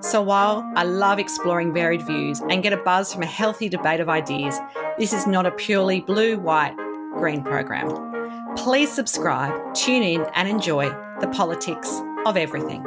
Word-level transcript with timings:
so 0.00 0.22
while 0.22 0.70
I 0.76 0.84
love 0.84 1.18
exploring 1.18 1.74
varied 1.74 2.06
views 2.06 2.40
and 2.48 2.62
get 2.62 2.72
a 2.72 2.76
buzz 2.76 3.12
from 3.12 3.22
a 3.22 3.26
healthy 3.26 3.68
debate 3.68 3.98
of 3.98 4.08
ideas, 4.08 4.58
this 4.98 5.12
is 5.12 5.26
not 5.26 5.44
a 5.44 5.50
purely 5.50 6.00
blue, 6.00 6.38
white, 6.38 6.76
green 7.14 7.42
program. 7.42 8.54
Please 8.56 8.92
subscribe, 8.92 9.74
tune 9.74 10.02
in, 10.02 10.26
and 10.34 10.48
enjoy 10.48 10.88
the 11.20 11.28
politics 11.28 12.00
of 12.26 12.36
everything. 12.36 12.82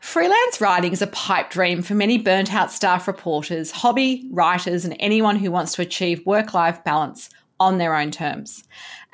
Freelance 0.00 0.60
writing 0.60 0.92
is 0.92 1.02
a 1.02 1.06
pipe 1.06 1.50
dream 1.50 1.82
for 1.82 1.94
many 1.94 2.18
burnt 2.18 2.52
out 2.52 2.70
staff 2.70 3.06
reporters, 3.06 3.70
hobby 3.70 4.28
writers, 4.30 4.84
and 4.84 4.96
anyone 4.98 5.36
who 5.36 5.50
wants 5.50 5.74
to 5.74 5.82
achieve 5.82 6.26
work 6.26 6.52
life 6.52 6.82
balance 6.84 7.30
on 7.60 7.78
their 7.78 7.94
own 7.94 8.10
terms. 8.10 8.64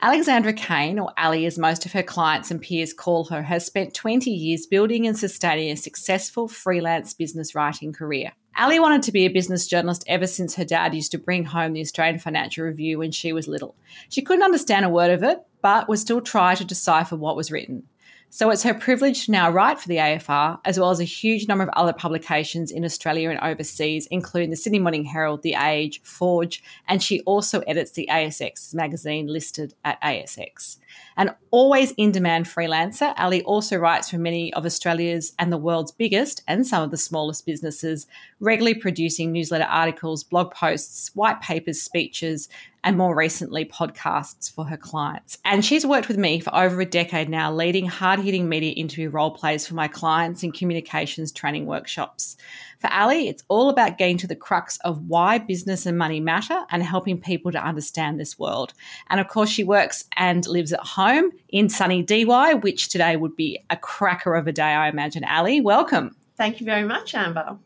Alexandra 0.00 0.52
Cain, 0.52 0.98
or 0.98 1.12
Ali 1.18 1.45
as 1.46 1.59
most 1.59 1.84
of 1.84 1.92
her 1.92 2.02
clients 2.02 2.50
and 2.50 2.62
peers 2.62 2.92
call 2.92 3.24
her, 3.24 3.42
has 3.42 3.66
spent 3.66 3.92
20 3.92 4.30
years 4.30 4.66
building 4.66 5.06
and 5.06 5.18
sustaining 5.18 5.70
a 5.70 5.77
successful 5.77 6.48
freelance 6.48 7.12
business 7.12 7.54
writing 7.54 7.92
career. 7.92 8.32
Ali 8.59 8.78
wanted 8.78 9.02
to 9.02 9.12
be 9.12 9.26
a 9.26 9.30
business 9.30 9.66
journalist 9.66 10.04
ever 10.07 10.26
since 10.26 10.54
her 10.54 10.65
dad 10.65 10.95
used 10.95 11.12
to 11.12 11.18
bring 11.18 11.45
home 11.45 11.73
the 11.73 11.80
Australian 11.80 12.18
Financial 12.18 12.65
Review 12.65 12.98
when 12.98 13.10
she 13.10 13.32
was 13.32 13.48
little. 13.48 13.74
She 14.09 14.23
couldn't 14.23 14.45
understand 14.45 14.87
a 14.87 14.90
word 14.90 15.10
of 15.10 15.23
it, 15.23 15.40
but 15.60 15.88
would 15.88 15.98
still 15.98 16.20
try 16.20 16.54
to 16.54 16.65
decipher 16.65 17.16
what 17.16 17.37
was 17.37 17.51
written. 17.51 17.82
So 18.29 18.51
it's 18.51 18.65
her 18.65 18.74
privilege 18.74 19.27
to 19.27 19.30
now 19.30 19.51
write 19.51 19.80
for 19.80 19.88
the 19.88 19.96
AFR, 19.96 20.59
as 20.65 20.79
well 20.79 20.91
as 20.91 21.01
a 21.01 21.05
huge 21.05 21.49
number 21.49 21.65
of 21.65 21.71
other 21.71 21.93
publications 21.93 22.71
in 22.71 22.85
Australia 22.85 23.30
and 23.30 23.38
overseas, 23.41 24.07
including 24.10 24.51
the 24.51 24.57
Sydney 24.57 24.79
Morning 24.79 25.05
Herald, 25.05 25.43
The 25.43 25.55
Age, 25.55 26.02
Forge, 26.02 26.63
and 26.87 27.02
she 27.02 27.21
also 27.21 27.60
edits 27.60 27.93
the 27.93 28.09
ASX 28.10 28.74
magazine 28.74 29.27
listed 29.27 29.74
at 29.85 30.01
ASX. 30.02 30.77
An 31.16 31.35
always 31.51 31.93
in 31.93 32.13
demand 32.13 32.47
freelancer, 32.47 33.15
Ali 33.16 33.43
also 33.43 33.79
writes 33.79 34.10
for 34.10 34.19
many 34.19 34.52
of 34.52 34.66
Australia's 34.66 35.32
and 35.38 35.51
the 35.52 35.57
world's 35.57 35.93
biggest 35.93 36.43
and 36.47 36.66
some 36.66 36.82
of 36.82 36.91
the 36.91 36.97
smallest 36.99 37.47
businesses, 37.47 38.07
regularly 38.38 38.74
producing 38.74 39.32
newsletter 39.32 39.65
articles, 39.65 40.24
blog 40.24 40.52
posts, 40.52 41.10
white 41.15 41.41
papers, 41.41 41.80
speeches, 41.80 42.49
and 42.87 42.96
more 42.96 43.16
recently, 43.16 43.65
podcasts 43.65 44.48
for 44.48 44.65
her 44.65 44.76
clients. 44.76 45.38
And 45.45 45.65
she's 45.65 45.84
worked 45.84 46.06
with 46.06 46.18
me 46.18 46.38
for 46.38 46.54
over 46.54 46.80
a 46.80 46.87
decade 46.87 47.29
now, 47.29 47.52
leading 47.52 47.84
hard 47.84 48.20
hitting 48.20 48.48
media 48.48 48.70
interview 48.74 49.10
role 49.10 49.32
plays 49.32 49.66
for 49.66 49.74
my 49.74 49.88
clients 49.88 50.45
in 50.45 50.52
communications 50.52 51.32
training 51.32 51.66
workshops. 51.66 52.37
For 52.79 52.88
Ali, 52.92 53.26
it's 53.26 53.42
all 53.48 53.70
about 53.70 53.98
getting 53.98 54.18
to 54.18 54.29
the 54.29 54.37
crux 54.37 54.79
of 54.84 55.09
why 55.09 55.38
business 55.38 55.84
and 55.84 55.98
money 55.98 56.20
matter 56.20 56.64
and 56.70 56.80
helping 56.80 57.20
people 57.20 57.51
to 57.51 57.59
understand 57.59 58.20
this 58.20 58.38
world. 58.38 58.73
And 59.10 59.18
of 59.18 59.26
course, 59.26 59.51
she 59.51 59.64
works 59.64 60.04
and 60.16 60.46
lives 60.46 60.73
at 60.73 60.79
home 60.79 61.32
in 61.48 61.68
sunny 61.68 62.04
Dee 62.04 62.24
Why, 62.24 62.54
which 62.54 62.88
today 62.88 63.16
would 63.16 63.34
be 63.34 63.59
a 63.68 63.76
cracker 63.76 64.37
of 64.37 64.47
a 64.47 64.53
day, 64.53 64.62
I 64.62 64.88
imagine. 64.88 65.25
Ali, 65.25 65.60
welcome. 65.60 66.14
Thank 66.37 66.60
you 66.60 66.66
very 66.66 66.84
much, 66.84 67.16
Amber. 67.16 67.59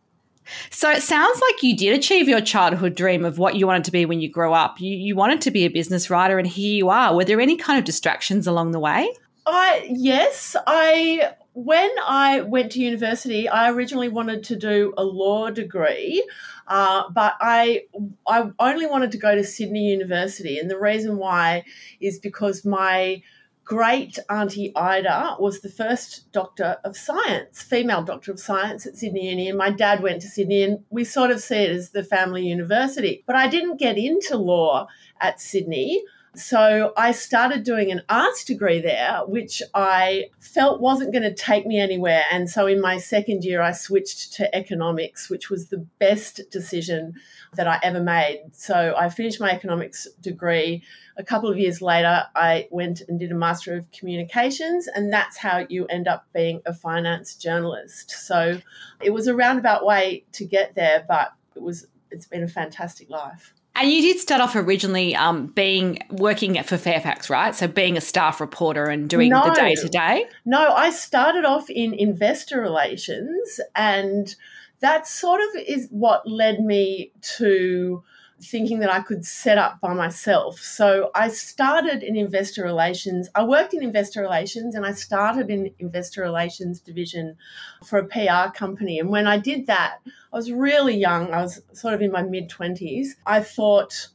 So 0.71 0.91
it 0.91 1.03
sounds 1.03 1.41
like 1.41 1.63
you 1.63 1.77
did 1.77 1.97
achieve 1.97 2.29
your 2.29 2.41
childhood 2.41 2.95
dream 2.95 3.25
of 3.25 3.39
what 3.39 3.57
you 3.57 3.67
wanted 3.67 3.85
to 3.85 3.93
be 3.93 4.07
when 4.07 4.21
you 4.21 4.29
grew 4.29 4.53
up. 4.53 4.81
You, 4.81 4.95
you 4.95 5.17
wanted 5.17 5.41
to 5.43 5.51
be 5.51 5.65
a 5.65 5.69
business 5.69 6.11
writer, 6.11 6.39
and 6.39 6.47
here 6.47 6.75
you 6.75 6.89
are. 6.89 7.15
Were 7.15 7.25
there 7.25 7.41
any 7.41 7.57
kind 7.57 7.79
of 7.79 7.85
distractions 7.85 8.47
along 8.47 8.73
the 8.73 8.81
way? 8.81 9.13
I 9.47 9.87
yes, 9.91 10.55
I 10.67 11.33
when 11.53 11.91
I 12.07 12.43
went 12.43 12.73
to 12.73 12.81
university, 12.81 13.49
I 13.49 13.71
originally 13.71 14.09
wanted 14.09 14.45
to 14.45 14.57
do 14.57 14.95
a 14.97 15.05
law 15.05 15.51
degree, 15.51 16.25
uh, 16.69 17.05
but 17.11 17.35
I 17.41 17.83
I 18.27 18.51
only 18.59 18.87
wanted 18.87 19.13
to 19.13 19.19
go 19.19 19.35
to 19.35 19.45
Sydney 19.45 19.91
University, 19.91 20.59
and 20.59 20.71
the 20.71 20.79
reason 20.79 21.17
why 21.17 21.65
is 22.01 22.19
because 22.19 22.65
my 22.65 23.23
great 23.71 24.19
auntie 24.29 24.73
Ida 24.75 25.37
was 25.39 25.61
the 25.61 25.69
first 25.69 26.33
doctor 26.33 26.79
of 26.83 26.97
science, 26.97 27.63
female 27.63 28.03
doctor 28.03 28.33
of 28.33 28.41
science 28.41 28.85
at 28.85 28.97
Sydney 28.97 29.31
Uni, 29.31 29.49
and 29.49 29.57
my 29.57 29.71
dad 29.71 30.03
went 30.03 30.23
to 30.23 30.29
Sydney, 30.29 30.65
and 30.65 30.81
we 30.91 31.05
sort 31.05 31.31
of 31.31 31.41
see 31.41 31.55
it 31.55 31.71
as 31.71 31.91
the 31.91 32.03
family 32.03 32.45
university. 32.45 33.23
But 33.29 33.37
I 33.37 33.47
didn't 33.47 33.77
get 33.77 33.97
into 33.97 34.37
law 34.37 34.89
at 35.21 35.41
Sydney. 35.41 36.03
So 36.37 36.93
I 36.97 37.11
started 37.11 37.65
doing 37.65 37.91
an 37.91 38.03
arts 38.09 38.45
degree 38.45 38.81
there, 38.81 39.23
which 39.27 39.63
I 39.75 40.27
felt 40.39 40.81
wasn't 40.81 41.13
going 41.13 41.25
to 41.25 41.35
take 41.35 41.67
me 41.67 41.81
anywhere. 41.81 42.23
And 42.31 42.49
so 42.49 42.69
in 42.69 42.81
my 42.81 42.99
second 42.99 43.45
year, 43.45 43.61
I 43.61 43.73
switched 43.73 44.35
to 44.35 44.55
economics, 44.55 45.29
which 45.29 45.51
was 45.51 45.69
the 45.69 45.85
best 45.99 46.41
decision 46.51 47.15
that 47.55 47.67
I 47.67 47.81
ever 47.83 48.01
made. 48.01 48.43
So 48.53 48.95
I 48.97 49.09
finished 49.09 49.41
my 49.41 49.51
economics 49.51 50.07
degree. 50.21 50.85
A 51.17 51.25
couple 51.25 51.51
of 51.51 51.59
years 51.59 51.83
later, 51.83 52.25
I 52.37 52.69
went 52.71 53.03
and 53.09 53.19
did 53.19 53.33
a 53.33 53.35
Master 53.35 53.77
of 53.77 53.91
Communications, 53.91 54.87
and 54.87 55.13
that's 55.13 55.37
how 55.37 55.67
you 55.69 55.87
end 55.87 56.07
up 56.07 56.27
being 56.33 56.63
a 56.65 56.73
finance 56.73 57.35
journalist. 57.35 58.13
So 58.13 58.61
it 59.03 59.11
was 59.11 59.27
a 59.27 59.35
roundabout 59.35 59.85
way 59.85 60.25
to 60.33 60.45
get 60.45 60.77
there, 60.77 61.05
but 61.09 61.33
it 61.57 61.63
was 61.63 61.89
it's 62.13 62.27
been 62.27 62.43
a 62.43 62.49
fantastic 62.49 63.11
life. 63.11 63.55
And 63.81 63.91
you 63.91 64.03
did 64.03 64.21
start 64.21 64.43
off 64.43 64.55
originally 64.57 65.17
um, 65.17 65.47
being 65.47 66.01
working 66.11 66.63
for 66.65 66.77
Fairfax, 66.77 67.31
right? 67.31 67.55
So 67.55 67.67
being 67.67 67.97
a 67.97 68.01
staff 68.03 68.39
reporter 68.39 68.85
and 68.85 69.09
doing 69.09 69.31
no, 69.31 69.43
the 69.49 69.55
day 69.55 69.75
to 69.75 69.89
day. 69.89 70.27
No, 70.45 70.75
I 70.75 70.91
started 70.91 71.47
off 71.47 71.71
in 71.71 71.95
investor 71.95 72.61
relations, 72.61 73.59
and 73.75 74.35
that 74.81 75.09
sort 75.09 75.41
of 75.41 75.63
is 75.67 75.89
what 75.91 76.29
led 76.29 76.61
me 76.61 77.13
to 77.39 78.03
thinking 78.43 78.81
that 78.81 78.93
I 78.93 79.01
could 79.01 79.25
set 79.25 79.59
up 79.59 79.81
by 79.81 79.93
myself. 79.93 80.59
So 80.59 81.11
I 81.15 81.29
started 81.29 82.03
in 82.03 82.17
investor 82.17 82.63
relations. 82.63 83.29
I 83.35 83.45
worked 83.45 83.75
in 83.75 83.83
investor 83.83 84.23
relations 84.23 84.75
and 84.75 84.87
I 84.87 84.93
started 84.93 85.51
in 85.51 85.75
investor 85.79 86.23
relations 86.23 86.81
division 86.81 87.37
for 87.85 87.99
a 87.99 88.07
PR 88.07 88.51
company. 88.57 88.99
And 88.99 89.11
when 89.11 89.27
I 89.27 89.39
did 89.39 89.67
that, 89.67 89.99
I 90.07 90.37
was 90.37 90.51
really 90.51 90.97
young. 90.97 91.33
I 91.33 91.43
was 91.43 91.61
sort 91.73 91.95
of 91.95 92.03
in 92.03 92.13
my 92.13 92.23
mid 92.23 92.49
20s. 92.49 93.09
I 93.27 93.41
thought, 93.41 94.09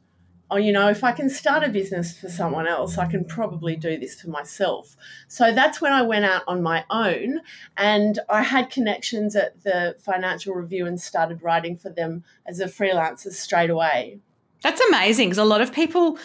oh, 0.51 0.57
you 0.57 0.71
know, 0.71 0.89
if 0.89 1.03
I 1.03 1.11
can 1.11 1.29
start 1.29 1.63
a 1.63 1.69
business 1.69 2.17
for 2.17 2.29
someone 2.29 2.67
else, 2.67 2.97
I 2.97 3.07
can 3.07 3.25
probably 3.25 3.75
do 3.75 3.97
this 3.97 4.19
for 4.19 4.29
myself. 4.29 4.95
So 5.27 5.51
that's 5.51 5.81
when 5.81 5.91
I 5.91 6.03
went 6.03 6.25
out 6.25 6.43
on 6.47 6.61
my 6.61 6.85
own 6.89 7.41
and 7.77 8.19
I 8.29 8.43
had 8.43 8.69
connections 8.69 9.35
at 9.35 9.63
the 9.63 9.95
Financial 9.99 10.53
Review 10.53 10.85
and 10.85 11.01
started 11.01 11.41
writing 11.41 11.77
for 11.77 11.89
them 11.89 12.23
as 12.45 12.59
a 12.59 12.65
freelancer 12.65 13.31
straight 13.31 13.69
away. 13.69 14.19
That's 14.61 14.81
amazing 14.81 15.29
because 15.29 15.37
a 15.37 15.45
lot 15.45 15.61
of 15.61 15.71
people 15.73 16.17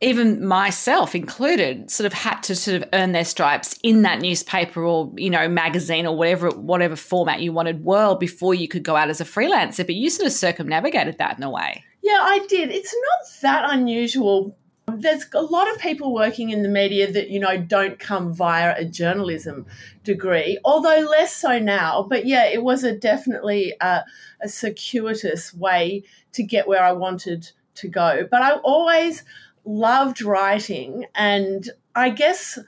even 0.00 0.46
myself 0.46 1.14
included 1.14 1.90
sort 1.90 2.06
of 2.06 2.12
had 2.12 2.40
to 2.40 2.54
sort 2.54 2.80
of 2.80 2.88
earn 2.92 3.12
their 3.12 3.24
stripes 3.24 3.78
in 3.82 4.02
that 4.02 4.20
newspaper 4.20 4.84
or 4.84 5.12
you 5.16 5.28
know 5.28 5.48
magazine 5.48 6.06
or 6.06 6.16
whatever 6.16 6.50
whatever 6.50 6.94
format 6.94 7.40
you 7.40 7.52
wanted 7.52 7.82
world 7.82 8.20
before 8.20 8.54
you 8.54 8.68
could 8.68 8.84
go 8.84 8.94
out 8.94 9.10
as 9.10 9.20
a 9.20 9.24
freelancer 9.24 9.84
but 9.84 9.96
you 9.96 10.08
sort 10.08 10.26
of 10.26 10.32
circumnavigated 10.32 11.18
that 11.18 11.36
in 11.36 11.42
a 11.42 11.50
way 11.50 11.82
yeah, 12.08 12.20
I 12.22 12.38
did. 12.48 12.70
It's 12.70 12.94
not 12.94 13.40
that 13.42 13.70
unusual. 13.70 14.56
There's 14.86 15.26
a 15.34 15.42
lot 15.42 15.70
of 15.70 15.78
people 15.78 16.14
working 16.14 16.48
in 16.48 16.62
the 16.62 16.68
media 16.70 17.12
that, 17.12 17.28
you 17.28 17.38
know, 17.38 17.58
don't 17.58 17.98
come 17.98 18.32
via 18.32 18.74
a 18.78 18.86
journalism 18.86 19.66
degree, 20.04 20.58
although 20.64 21.06
less 21.10 21.36
so 21.36 21.58
now. 21.58 22.06
But 22.08 22.24
yeah, 22.24 22.46
it 22.46 22.62
was 22.62 22.82
a 22.82 22.96
definitely 22.96 23.74
a, 23.82 24.04
a 24.40 24.48
circuitous 24.48 25.52
way 25.52 26.04
to 26.32 26.42
get 26.42 26.66
where 26.66 26.82
I 26.82 26.92
wanted 26.92 27.50
to 27.74 27.88
go. 27.88 28.26
But 28.30 28.40
I 28.40 28.52
always 28.54 29.22
loved 29.66 30.22
writing 30.22 31.04
and 31.14 31.68
I 31.94 32.08
guess 32.08 32.58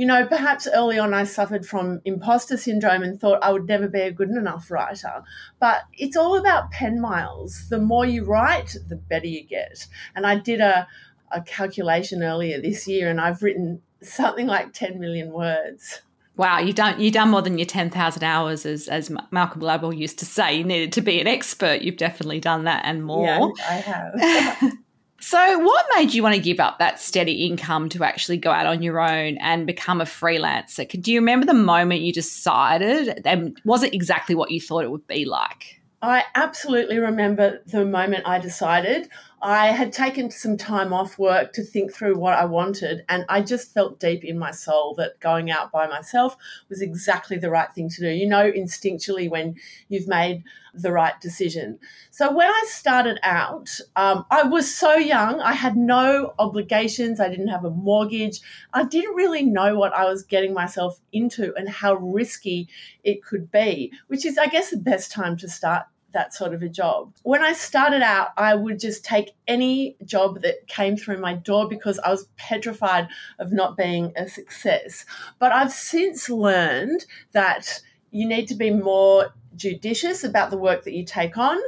you 0.00 0.06
know, 0.06 0.26
perhaps 0.26 0.66
early 0.66 0.98
on 0.98 1.12
I 1.12 1.24
suffered 1.24 1.66
from 1.66 2.00
imposter 2.06 2.56
syndrome 2.56 3.02
and 3.02 3.20
thought 3.20 3.44
I 3.44 3.52
would 3.52 3.66
never 3.66 3.86
be 3.86 4.00
a 4.00 4.10
good 4.10 4.30
enough 4.30 4.70
writer. 4.70 5.22
But 5.58 5.82
it's 5.92 6.16
all 6.16 6.38
about 6.38 6.70
pen 6.70 7.02
miles. 7.02 7.68
The 7.68 7.78
more 7.78 8.06
you 8.06 8.24
write, 8.24 8.74
the 8.88 8.96
better 8.96 9.26
you 9.26 9.44
get. 9.44 9.86
And 10.16 10.26
I 10.26 10.36
did 10.36 10.62
a, 10.62 10.88
a 11.32 11.42
calculation 11.42 12.22
earlier 12.22 12.62
this 12.62 12.88
year 12.88 13.10
and 13.10 13.20
I've 13.20 13.42
written 13.42 13.82
something 14.00 14.46
like 14.46 14.72
10 14.72 14.98
million 14.98 15.32
words. 15.32 16.00
Wow, 16.34 16.60
you 16.60 16.72
done 16.72 16.98
you 16.98 17.10
done 17.10 17.28
more 17.28 17.42
than 17.42 17.58
your 17.58 17.66
ten 17.66 17.90
thousand 17.90 18.24
hours, 18.24 18.64
as 18.64 18.88
as 18.88 19.10
Malcolm 19.30 19.60
Gladwell 19.60 19.94
used 19.94 20.18
to 20.20 20.24
say. 20.24 20.56
You 20.56 20.64
needed 20.64 20.90
to 20.94 21.02
be 21.02 21.20
an 21.20 21.26
expert. 21.26 21.82
You've 21.82 21.98
definitely 21.98 22.40
done 22.40 22.64
that 22.64 22.80
and 22.86 23.04
more. 23.04 23.26
Yeah, 23.26 23.64
I 23.68 23.74
have. 23.74 24.72
So, 25.20 25.58
what 25.58 25.86
made 25.96 26.14
you 26.14 26.22
want 26.22 26.34
to 26.34 26.40
give 26.40 26.60
up 26.60 26.78
that 26.78 26.98
steady 26.98 27.46
income 27.46 27.90
to 27.90 28.04
actually 28.04 28.38
go 28.38 28.50
out 28.50 28.64
on 28.64 28.82
your 28.82 29.00
own 29.00 29.36
and 29.38 29.66
become 29.66 30.00
a 30.00 30.04
freelancer? 30.04 30.88
Do 31.00 31.12
you 31.12 31.20
remember 31.20 31.44
the 31.44 31.52
moment 31.52 32.00
you 32.00 32.12
decided? 32.12 33.20
And 33.26 33.60
was 33.64 33.82
it 33.82 33.92
exactly 33.92 34.34
what 34.34 34.50
you 34.50 34.60
thought 34.60 34.82
it 34.82 34.90
would 34.90 35.06
be 35.06 35.26
like? 35.26 35.80
I 36.02 36.24
absolutely 36.34 36.98
remember 36.98 37.60
the 37.66 37.84
moment 37.84 38.26
I 38.26 38.38
decided. 38.38 39.10
I 39.42 39.68
had 39.68 39.92
taken 39.92 40.30
some 40.30 40.58
time 40.58 40.92
off 40.92 41.18
work 41.18 41.54
to 41.54 41.62
think 41.62 41.94
through 41.94 42.18
what 42.18 42.34
I 42.34 42.44
wanted, 42.44 43.04
and 43.08 43.24
I 43.28 43.40
just 43.40 43.72
felt 43.72 43.98
deep 43.98 44.22
in 44.22 44.38
my 44.38 44.50
soul 44.50 44.94
that 44.96 45.18
going 45.20 45.50
out 45.50 45.72
by 45.72 45.86
myself 45.86 46.36
was 46.68 46.82
exactly 46.82 47.38
the 47.38 47.48
right 47.48 47.72
thing 47.74 47.88
to 47.88 48.00
do. 48.00 48.10
You 48.10 48.28
know, 48.28 48.50
instinctually, 48.50 49.30
when 49.30 49.56
you've 49.88 50.08
made 50.08 50.44
the 50.74 50.92
right 50.92 51.18
decision. 51.20 51.78
So, 52.10 52.34
when 52.34 52.48
I 52.48 52.64
started 52.68 53.18
out, 53.22 53.70
um, 53.96 54.26
I 54.30 54.42
was 54.42 54.74
so 54.74 54.94
young, 54.94 55.40
I 55.40 55.52
had 55.52 55.76
no 55.76 56.34
obligations, 56.38 57.18
I 57.18 57.28
didn't 57.28 57.48
have 57.48 57.64
a 57.64 57.70
mortgage, 57.70 58.40
I 58.74 58.84
didn't 58.84 59.14
really 59.14 59.42
know 59.42 59.76
what 59.76 59.94
I 59.94 60.04
was 60.04 60.22
getting 60.22 60.52
myself 60.52 61.00
into 61.12 61.54
and 61.56 61.68
how 61.68 61.94
risky 61.94 62.68
it 63.04 63.24
could 63.24 63.50
be, 63.50 63.92
which 64.08 64.26
is, 64.26 64.36
I 64.36 64.46
guess, 64.46 64.70
the 64.70 64.76
best 64.76 65.10
time 65.10 65.36
to 65.38 65.48
start 65.48 65.86
that 66.12 66.34
sort 66.34 66.54
of 66.54 66.62
a 66.62 66.68
job. 66.68 67.12
When 67.22 67.42
I 67.42 67.52
started 67.52 68.02
out, 68.02 68.28
I 68.36 68.54
would 68.54 68.78
just 68.78 69.04
take 69.04 69.32
any 69.46 69.96
job 70.04 70.42
that 70.42 70.66
came 70.66 70.96
through 70.96 71.20
my 71.20 71.34
door 71.34 71.68
because 71.68 71.98
I 72.00 72.10
was 72.10 72.28
petrified 72.36 73.08
of 73.38 73.52
not 73.52 73.76
being 73.76 74.12
a 74.16 74.28
success. 74.28 75.04
But 75.38 75.52
I've 75.52 75.72
since 75.72 76.28
learned 76.28 77.04
that 77.32 77.80
you 78.10 78.26
need 78.26 78.46
to 78.48 78.54
be 78.54 78.70
more 78.70 79.34
judicious 79.56 80.24
about 80.24 80.50
the 80.50 80.56
work 80.56 80.84
that 80.84 80.92
you 80.92 81.04
take 81.04 81.36
on 81.36 81.58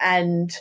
and 0.00 0.56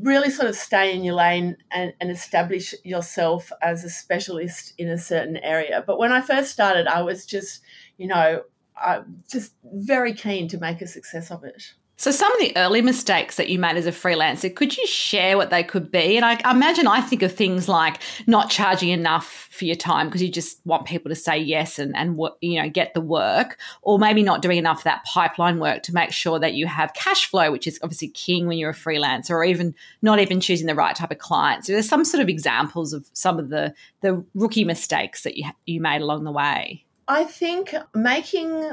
really 0.00 0.30
sort 0.30 0.48
of 0.48 0.56
stay 0.56 0.94
in 0.94 1.04
your 1.04 1.14
lane 1.14 1.56
and, 1.70 1.92
and, 2.00 2.10
establish 2.10 2.74
yourself 2.82 3.52
as 3.62 3.84
a 3.84 3.90
specialist 3.90 4.72
in 4.78 4.88
a 4.88 4.98
certain 4.98 5.36
area. 5.36 5.84
But 5.86 5.98
when 5.98 6.12
I 6.12 6.20
first 6.20 6.50
started, 6.50 6.86
I 6.86 7.02
was 7.02 7.26
just, 7.26 7.60
you 7.98 8.08
know, 8.08 8.42
I 8.76 9.02
just 9.30 9.54
very 9.64 10.12
keen 10.12 10.48
to 10.48 10.58
make 10.58 10.80
a 10.80 10.86
success 10.86 11.30
of 11.30 11.44
it. 11.44 11.74
So, 11.98 12.10
some 12.10 12.30
of 12.30 12.38
the 12.38 12.54
early 12.58 12.82
mistakes 12.82 13.36
that 13.36 13.48
you 13.48 13.58
made 13.58 13.76
as 13.76 13.86
a 13.86 13.90
freelancer, 13.90 14.54
could 14.54 14.76
you 14.76 14.86
share 14.86 15.38
what 15.38 15.48
they 15.48 15.62
could 15.62 15.90
be? 15.90 16.16
And 16.16 16.26
I, 16.26 16.38
I 16.44 16.50
imagine 16.50 16.86
I 16.86 17.00
think 17.00 17.22
of 17.22 17.32
things 17.32 17.68
like 17.68 18.02
not 18.26 18.50
charging 18.50 18.90
enough 18.90 19.48
for 19.50 19.64
your 19.64 19.76
time 19.76 20.08
because 20.08 20.22
you 20.22 20.30
just 20.30 20.60
want 20.66 20.84
people 20.84 21.08
to 21.08 21.14
say 21.14 21.38
yes 21.38 21.78
and, 21.78 21.96
and 21.96 22.20
you 22.42 22.60
know 22.60 22.68
get 22.68 22.92
the 22.92 23.00
work, 23.00 23.58
or 23.80 23.98
maybe 23.98 24.22
not 24.22 24.42
doing 24.42 24.58
enough 24.58 24.80
of 24.80 24.84
that 24.84 25.06
pipeline 25.06 25.58
work 25.58 25.82
to 25.84 25.94
make 25.94 26.12
sure 26.12 26.38
that 26.38 26.52
you 26.52 26.66
have 26.66 26.92
cash 26.92 27.24
flow, 27.30 27.50
which 27.50 27.66
is 27.66 27.80
obviously 27.82 28.08
king 28.08 28.46
when 28.46 28.58
you're 28.58 28.70
a 28.70 28.74
freelancer, 28.74 29.30
or 29.30 29.42
even 29.42 29.74
not 30.02 30.18
even 30.18 30.38
choosing 30.38 30.66
the 30.66 30.74
right 30.74 30.94
type 30.94 31.10
of 31.10 31.18
clients. 31.18 31.66
So 31.66 31.72
there's 31.72 31.88
some 31.88 32.04
sort 32.04 32.22
of 32.22 32.28
examples 32.28 32.92
of 32.92 33.08
some 33.14 33.38
of 33.38 33.48
the 33.48 33.72
the 34.02 34.22
rookie 34.34 34.64
mistakes 34.64 35.22
that 35.22 35.38
you 35.38 35.50
you 35.64 35.80
made 35.80 36.02
along 36.02 36.24
the 36.24 36.32
way. 36.32 36.84
I 37.08 37.24
think 37.24 37.74
making 37.94 38.72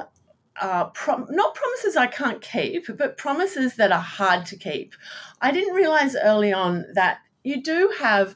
uh, 0.62 0.86
prom- 0.86 1.28
not 1.30 1.56
promises 1.56 1.96
I 1.98 2.08
can't 2.08 2.42
keep, 2.42 2.86
but 2.98 3.18
promises 3.18 3.76
that 3.76 3.92
are 3.92 4.00
hard 4.00 4.46
to 4.48 4.56
keep. 4.56 4.94
I 5.42 5.52
didn't 5.52 5.74
realize 5.74 6.16
early 6.16 6.54
on 6.54 6.86
that 6.94 7.20
you 7.44 7.62
do 7.62 7.94
have 8.00 8.36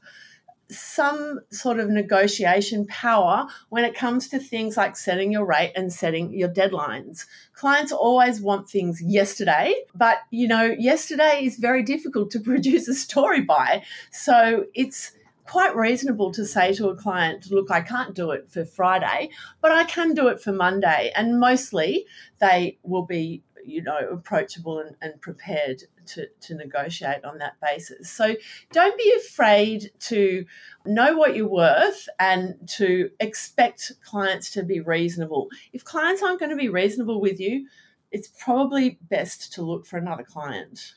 some 0.69 1.39
sort 1.49 1.79
of 1.79 1.89
negotiation 1.89 2.85
power 2.87 3.47
when 3.69 3.85
it 3.85 3.95
comes 3.95 4.27
to 4.27 4.39
things 4.39 4.75
like 4.75 4.97
setting 4.97 5.31
your 5.31 5.45
rate 5.45 5.71
and 5.75 5.93
setting 5.93 6.33
your 6.33 6.49
deadlines. 6.49 7.25
Clients 7.53 7.91
always 7.91 8.41
want 8.41 8.69
things 8.69 9.01
yesterday, 9.01 9.73
but 9.95 10.17
you 10.29 10.47
know, 10.47 10.75
yesterday 10.77 11.41
is 11.43 11.57
very 11.57 11.83
difficult 11.83 12.31
to 12.31 12.39
produce 12.41 12.87
a 12.87 12.93
story 12.93 13.41
by. 13.41 13.83
So 14.11 14.65
it's 14.73 15.11
quite 15.47 15.75
reasonable 15.75 16.31
to 16.33 16.45
say 16.45 16.73
to 16.73 16.89
a 16.89 16.95
client, 16.95 17.49
look, 17.51 17.71
I 17.71 17.81
can't 17.81 18.13
do 18.13 18.31
it 18.31 18.49
for 18.49 18.65
Friday, 18.65 19.29
but 19.61 19.71
I 19.71 19.85
can 19.85 20.13
do 20.13 20.27
it 20.27 20.41
for 20.41 20.51
Monday. 20.51 21.11
And 21.15 21.39
mostly 21.39 22.05
they 22.39 22.77
will 22.83 23.05
be, 23.05 23.43
you 23.65 23.81
know, 23.81 23.97
approachable 24.11 24.79
and, 24.79 24.95
and 25.01 25.19
prepared 25.21 25.83
to, 26.07 26.27
to 26.41 26.55
negotiate 26.55 27.23
on 27.25 27.37
that 27.39 27.53
basis. 27.61 28.09
So 28.09 28.35
don't 28.71 28.97
be 28.97 29.13
afraid 29.17 29.91
to 30.01 30.45
know 30.85 31.17
what 31.17 31.35
you're 31.35 31.47
worth 31.47 32.07
and 32.19 32.55
to 32.75 33.09
expect 33.19 33.93
clients 34.03 34.51
to 34.51 34.63
be 34.63 34.79
reasonable. 34.79 35.47
If 35.73 35.83
clients 35.83 36.21
aren't 36.21 36.39
going 36.39 36.51
to 36.51 36.57
be 36.57 36.69
reasonable 36.69 37.21
with 37.21 37.39
you, 37.39 37.67
it's 38.11 38.29
probably 38.39 38.99
best 39.01 39.53
to 39.53 39.61
look 39.61 39.85
for 39.85 39.97
another 39.97 40.23
client. 40.23 40.93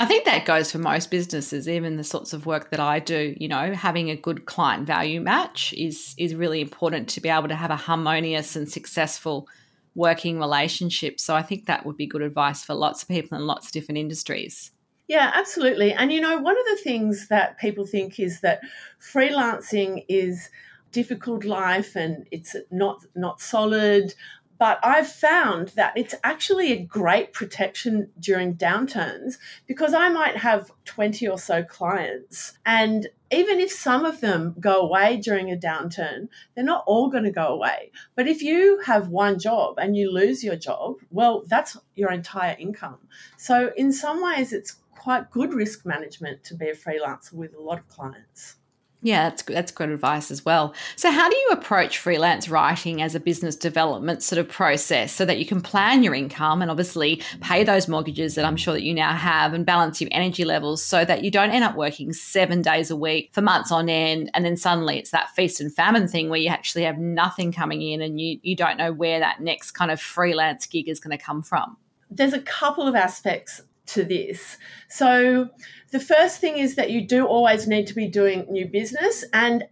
I 0.00 0.06
think 0.06 0.24
that 0.24 0.46
goes 0.46 0.72
for 0.72 0.78
most 0.78 1.10
businesses, 1.10 1.68
even 1.68 1.98
the 1.98 2.04
sorts 2.04 2.32
of 2.32 2.46
work 2.46 2.70
that 2.70 2.80
I 2.80 3.00
do. 3.00 3.36
You 3.38 3.48
know, 3.48 3.74
having 3.74 4.08
a 4.08 4.16
good 4.16 4.46
client 4.46 4.86
value 4.86 5.20
match 5.20 5.74
is 5.74 6.14
is 6.16 6.34
really 6.34 6.62
important 6.62 7.06
to 7.10 7.20
be 7.20 7.28
able 7.28 7.48
to 7.48 7.54
have 7.54 7.70
a 7.70 7.76
harmonious 7.76 8.56
and 8.56 8.66
successful 8.66 9.46
working 9.94 10.38
relationship. 10.38 11.20
So 11.20 11.36
I 11.36 11.42
think 11.42 11.66
that 11.66 11.84
would 11.84 11.98
be 11.98 12.06
good 12.06 12.22
advice 12.22 12.64
for 12.64 12.72
lots 12.72 13.02
of 13.02 13.10
people 13.10 13.36
in 13.36 13.46
lots 13.46 13.66
of 13.66 13.72
different 13.72 13.98
industries. 13.98 14.70
Yeah, 15.06 15.32
absolutely. 15.34 15.92
And 15.92 16.10
you 16.10 16.22
know, 16.22 16.38
one 16.38 16.56
of 16.58 16.64
the 16.64 16.82
things 16.82 17.28
that 17.28 17.58
people 17.58 17.84
think 17.84 18.18
is 18.18 18.40
that 18.40 18.62
freelancing 19.02 20.06
is 20.08 20.48
difficult 20.92 21.44
life 21.44 21.94
and 21.94 22.26
it's 22.30 22.56
not 22.70 23.04
not 23.14 23.38
solid 23.42 24.14
but 24.60 24.78
I've 24.82 25.10
found 25.10 25.68
that 25.68 25.94
it's 25.96 26.14
actually 26.22 26.70
a 26.70 26.84
great 26.84 27.32
protection 27.32 28.10
during 28.20 28.56
downturns 28.56 29.38
because 29.66 29.94
I 29.94 30.10
might 30.10 30.36
have 30.36 30.70
20 30.84 31.26
or 31.26 31.38
so 31.38 31.62
clients. 31.62 32.58
And 32.66 33.08
even 33.30 33.58
if 33.58 33.72
some 33.72 34.04
of 34.04 34.20
them 34.20 34.54
go 34.60 34.82
away 34.82 35.16
during 35.16 35.50
a 35.50 35.56
downturn, 35.56 36.28
they're 36.54 36.62
not 36.62 36.84
all 36.86 37.08
going 37.08 37.24
to 37.24 37.30
go 37.30 37.46
away. 37.46 37.90
But 38.14 38.28
if 38.28 38.42
you 38.42 38.82
have 38.84 39.08
one 39.08 39.38
job 39.38 39.78
and 39.78 39.96
you 39.96 40.12
lose 40.12 40.44
your 40.44 40.56
job, 40.56 40.96
well, 41.10 41.42
that's 41.46 41.78
your 41.94 42.12
entire 42.12 42.54
income. 42.58 42.98
So, 43.38 43.72
in 43.78 43.94
some 43.94 44.22
ways, 44.22 44.52
it's 44.52 44.76
quite 44.90 45.30
good 45.30 45.54
risk 45.54 45.86
management 45.86 46.44
to 46.44 46.54
be 46.54 46.68
a 46.68 46.74
freelancer 46.74 47.32
with 47.32 47.54
a 47.54 47.62
lot 47.62 47.78
of 47.78 47.88
clients. 47.88 48.56
Yeah, 49.02 49.30
that's 49.30 49.42
that's 49.42 49.72
good 49.72 49.88
advice 49.88 50.30
as 50.30 50.44
well. 50.44 50.74
So, 50.96 51.10
how 51.10 51.30
do 51.30 51.34
you 51.34 51.48
approach 51.52 51.96
freelance 51.96 52.50
writing 52.50 53.00
as 53.00 53.14
a 53.14 53.20
business 53.20 53.56
development 53.56 54.22
sort 54.22 54.38
of 54.38 54.48
process 54.48 55.12
so 55.12 55.24
that 55.24 55.38
you 55.38 55.46
can 55.46 55.62
plan 55.62 56.02
your 56.02 56.14
income 56.14 56.60
and 56.60 56.70
obviously 56.70 57.22
pay 57.40 57.64
those 57.64 57.88
mortgages 57.88 58.34
that 58.34 58.44
I'm 58.44 58.56
sure 58.56 58.74
that 58.74 58.82
you 58.82 58.92
now 58.92 59.14
have 59.14 59.54
and 59.54 59.64
balance 59.64 60.02
your 60.02 60.10
energy 60.12 60.44
levels 60.44 60.84
so 60.84 61.04
that 61.06 61.24
you 61.24 61.30
don't 61.30 61.50
end 61.50 61.64
up 61.64 61.76
working 61.76 62.12
seven 62.12 62.60
days 62.60 62.90
a 62.90 62.96
week 62.96 63.30
for 63.32 63.40
months 63.40 63.72
on 63.72 63.88
end 63.88 64.30
and 64.34 64.44
then 64.44 64.56
suddenly 64.56 64.98
it's 64.98 65.12
that 65.12 65.30
feast 65.30 65.62
and 65.62 65.72
famine 65.72 66.06
thing 66.06 66.28
where 66.28 66.40
you 66.40 66.48
actually 66.48 66.82
have 66.82 66.98
nothing 66.98 67.52
coming 67.52 67.80
in 67.80 68.02
and 68.02 68.20
you 68.20 68.38
you 68.42 68.54
don't 68.54 68.76
know 68.76 68.92
where 68.92 69.18
that 69.18 69.40
next 69.40 69.70
kind 69.70 69.90
of 69.90 69.98
freelance 69.98 70.66
gig 70.66 70.88
is 70.88 71.00
going 71.00 71.16
to 71.16 71.22
come 71.22 71.42
from. 71.42 71.78
There's 72.10 72.34
a 72.34 72.40
couple 72.40 72.86
of 72.86 72.94
aspects 72.94 73.62
to 73.94 74.04
this. 74.04 74.56
So, 74.88 75.50
the 75.90 76.00
first 76.00 76.40
thing 76.40 76.58
is 76.58 76.76
that 76.76 76.90
you 76.90 77.06
do 77.06 77.26
always 77.26 77.66
need 77.66 77.86
to 77.88 77.94
be 77.94 78.08
doing 78.08 78.46
new 78.48 78.66
business. 78.66 79.24
And 79.32 79.64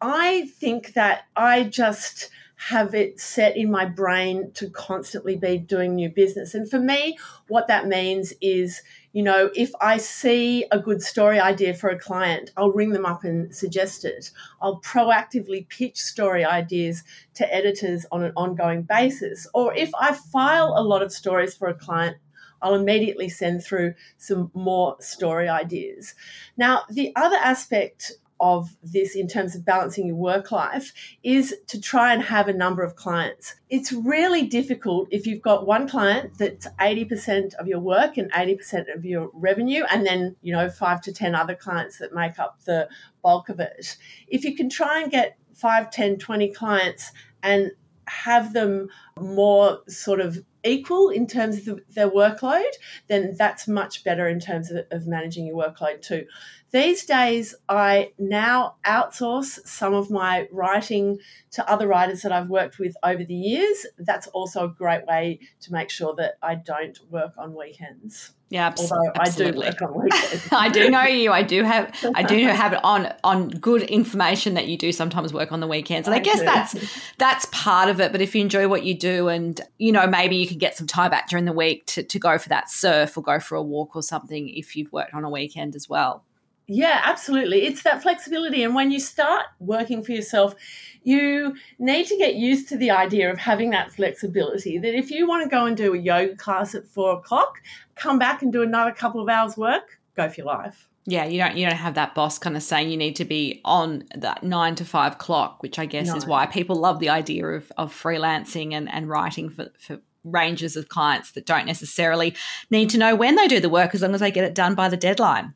I 0.00 0.46
think 0.58 0.94
that 0.94 1.22
I 1.34 1.64
just 1.64 2.30
have 2.56 2.94
it 2.94 3.20
set 3.20 3.56
in 3.56 3.70
my 3.70 3.84
brain 3.84 4.50
to 4.54 4.70
constantly 4.70 5.36
be 5.36 5.58
doing 5.58 5.94
new 5.94 6.08
business. 6.08 6.54
And 6.54 6.70
for 6.70 6.78
me, 6.78 7.18
what 7.48 7.68
that 7.68 7.88
means 7.88 8.32
is, 8.40 8.80
you 9.12 9.22
know, 9.22 9.50
if 9.54 9.70
I 9.80 9.98
see 9.98 10.64
a 10.70 10.78
good 10.78 11.02
story 11.02 11.40
idea 11.40 11.74
for 11.74 11.90
a 11.90 11.98
client, 11.98 12.52
I'll 12.56 12.72
ring 12.72 12.90
them 12.90 13.04
up 13.04 13.24
and 13.24 13.54
suggest 13.54 14.04
it. 14.04 14.30
I'll 14.62 14.80
proactively 14.80 15.68
pitch 15.68 15.96
story 15.98 16.44
ideas 16.44 17.02
to 17.34 17.54
editors 17.54 18.06
on 18.12 18.22
an 18.22 18.32
ongoing 18.36 18.82
basis. 18.82 19.46
Or 19.52 19.74
if 19.74 19.90
I 20.00 20.14
file 20.14 20.74
a 20.76 20.82
lot 20.82 21.02
of 21.02 21.12
stories 21.12 21.54
for 21.54 21.68
a 21.68 21.74
client, 21.74 22.16
I'll 22.64 22.74
immediately 22.74 23.28
send 23.28 23.62
through 23.62 23.94
some 24.16 24.50
more 24.54 24.96
story 24.98 25.48
ideas. 25.48 26.14
Now, 26.56 26.82
the 26.90 27.12
other 27.14 27.36
aspect 27.36 28.12
of 28.40 28.76
this 28.82 29.14
in 29.14 29.28
terms 29.28 29.54
of 29.54 29.64
balancing 29.64 30.06
your 30.06 30.16
work 30.16 30.50
life 30.50 30.92
is 31.22 31.54
to 31.68 31.80
try 31.80 32.12
and 32.12 32.22
have 32.22 32.48
a 32.48 32.52
number 32.52 32.82
of 32.82 32.96
clients. 32.96 33.54
It's 33.70 33.92
really 33.92 34.46
difficult 34.46 35.08
if 35.10 35.26
you've 35.26 35.40
got 35.40 35.66
one 35.66 35.88
client 35.88 36.36
that's 36.36 36.66
80% 36.80 37.54
of 37.54 37.68
your 37.68 37.80
work 37.80 38.16
and 38.16 38.32
80% 38.32 38.94
of 38.94 39.04
your 39.04 39.30
revenue, 39.34 39.84
and 39.90 40.04
then, 40.04 40.36
you 40.42 40.52
know, 40.52 40.68
five 40.68 41.00
to 41.02 41.12
10 41.12 41.34
other 41.34 41.54
clients 41.54 41.98
that 41.98 42.14
make 42.14 42.38
up 42.38 42.64
the 42.64 42.88
bulk 43.22 43.50
of 43.50 43.60
it. 43.60 43.96
If 44.26 44.44
you 44.44 44.56
can 44.56 44.68
try 44.68 45.02
and 45.02 45.10
get 45.10 45.38
5, 45.54 45.90
10, 45.90 46.18
20 46.18 46.48
clients 46.48 47.12
and 47.42 47.70
have 48.06 48.52
them 48.52 48.88
more 49.18 49.80
sort 49.88 50.20
of 50.20 50.38
equal 50.64 51.10
in 51.10 51.26
terms 51.26 51.58
of 51.58 51.64
the, 51.64 51.80
their 51.90 52.10
workload, 52.10 52.70
then 53.08 53.34
that's 53.38 53.68
much 53.68 54.02
better 54.02 54.26
in 54.28 54.40
terms 54.40 54.70
of, 54.70 54.84
of 54.90 55.06
managing 55.06 55.46
your 55.46 55.56
workload 55.56 56.00
too. 56.02 56.26
These 56.72 57.04
days, 57.04 57.54
I 57.68 58.12
now 58.18 58.76
outsource 58.84 59.64
some 59.64 59.94
of 59.94 60.10
my 60.10 60.48
writing 60.50 61.18
to 61.52 61.70
other 61.70 61.86
writers 61.86 62.22
that 62.22 62.32
I've 62.32 62.48
worked 62.48 62.80
with 62.80 62.96
over 63.04 63.24
the 63.24 63.34
years. 63.34 63.86
That's 63.98 64.26
also 64.28 64.64
a 64.64 64.68
great 64.68 65.06
way 65.06 65.38
to 65.60 65.72
make 65.72 65.88
sure 65.88 66.14
that 66.16 66.34
I 66.42 66.56
don't 66.56 66.98
work 67.10 67.34
on 67.38 67.54
weekends. 67.54 68.32
Yeah, 68.54 68.68
absolutely. 68.68 69.66
I 69.66 69.72
do. 69.72 70.48
I 70.52 70.68
do 70.68 70.88
know 70.88 71.02
you. 71.02 71.32
I 71.32 71.42
do 71.42 71.64
have. 71.64 71.92
I 72.14 72.22
do 72.22 72.38
have 72.46 72.72
it 72.72 72.78
on 72.84 73.12
on 73.24 73.48
good 73.48 73.82
information 73.82 74.54
that 74.54 74.68
you 74.68 74.78
do 74.78 74.92
sometimes 74.92 75.32
work 75.32 75.50
on 75.50 75.58
the 75.58 75.66
weekends, 75.66 76.06
and 76.06 76.14
I, 76.14 76.18
I 76.18 76.20
guess 76.20 76.38
do. 76.38 76.44
that's 76.44 77.00
that's 77.18 77.46
part 77.50 77.88
of 77.88 78.00
it. 78.00 78.12
But 78.12 78.20
if 78.20 78.32
you 78.32 78.42
enjoy 78.42 78.68
what 78.68 78.84
you 78.84 78.96
do, 78.96 79.26
and 79.26 79.60
you 79.78 79.90
know 79.90 80.06
maybe 80.06 80.36
you 80.36 80.46
can 80.46 80.58
get 80.58 80.76
some 80.76 80.86
time 80.86 81.10
back 81.10 81.28
during 81.28 81.46
the 81.46 81.52
week 81.52 81.84
to 81.86 82.04
to 82.04 82.18
go 82.20 82.38
for 82.38 82.48
that 82.50 82.70
surf 82.70 83.18
or 83.18 83.24
go 83.24 83.40
for 83.40 83.56
a 83.56 83.62
walk 83.62 83.96
or 83.96 84.04
something 84.04 84.48
if 84.48 84.76
you've 84.76 84.92
worked 84.92 85.14
on 85.14 85.24
a 85.24 85.30
weekend 85.30 85.74
as 85.74 85.88
well. 85.88 86.22
Yeah, 86.66 87.00
absolutely. 87.04 87.66
It's 87.66 87.82
that 87.82 88.02
flexibility. 88.02 88.62
And 88.62 88.74
when 88.74 88.90
you 88.90 88.98
start 88.98 89.46
working 89.58 90.02
for 90.02 90.12
yourself, 90.12 90.54
you 91.02 91.54
need 91.78 92.06
to 92.06 92.16
get 92.16 92.36
used 92.36 92.68
to 92.70 92.78
the 92.78 92.90
idea 92.90 93.30
of 93.30 93.38
having 93.38 93.70
that 93.70 93.92
flexibility. 93.92 94.78
That 94.78 94.96
if 94.96 95.10
you 95.10 95.28
want 95.28 95.44
to 95.44 95.50
go 95.50 95.66
and 95.66 95.76
do 95.76 95.92
a 95.92 95.98
yoga 95.98 96.34
class 96.36 96.74
at 96.74 96.88
four 96.88 97.12
o'clock, 97.18 97.60
come 97.96 98.18
back 98.18 98.42
and 98.42 98.52
do 98.52 98.62
another 98.62 98.92
couple 98.92 99.20
of 99.20 99.28
hours 99.28 99.56
work, 99.56 100.00
go 100.16 100.28
for 100.28 100.36
your 100.36 100.46
life. 100.46 100.88
Yeah, 101.06 101.26
you 101.26 101.38
don't 101.38 101.54
you 101.56 101.66
don't 101.66 101.76
have 101.76 101.96
that 101.96 102.14
boss 102.14 102.38
kind 102.38 102.56
of 102.56 102.62
saying 102.62 102.90
you 102.90 102.96
need 102.96 103.16
to 103.16 103.26
be 103.26 103.60
on 103.66 104.04
that 104.14 104.42
nine 104.42 104.74
to 104.76 104.86
five 104.86 105.18
clock, 105.18 105.62
which 105.62 105.78
I 105.78 105.84
guess 105.84 106.06
no. 106.06 106.16
is 106.16 106.24
why 106.24 106.46
people 106.46 106.76
love 106.76 106.98
the 106.98 107.10
idea 107.10 107.46
of, 107.46 107.70
of 107.76 107.92
freelancing 107.92 108.72
and, 108.72 108.90
and 108.90 109.06
writing 109.06 109.50
for, 109.50 109.68
for 109.78 110.00
ranges 110.24 110.76
of 110.76 110.88
clients 110.88 111.32
that 111.32 111.44
don't 111.44 111.66
necessarily 111.66 112.34
need 112.70 112.88
to 112.88 112.96
know 112.96 113.14
when 113.14 113.36
they 113.36 113.46
do 113.46 113.60
the 113.60 113.68
work 113.68 113.94
as 113.94 114.00
long 114.00 114.14
as 114.14 114.20
they 114.20 114.30
get 114.30 114.44
it 114.44 114.54
done 114.54 114.74
by 114.74 114.88
the 114.88 114.96
deadline. 114.96 115.54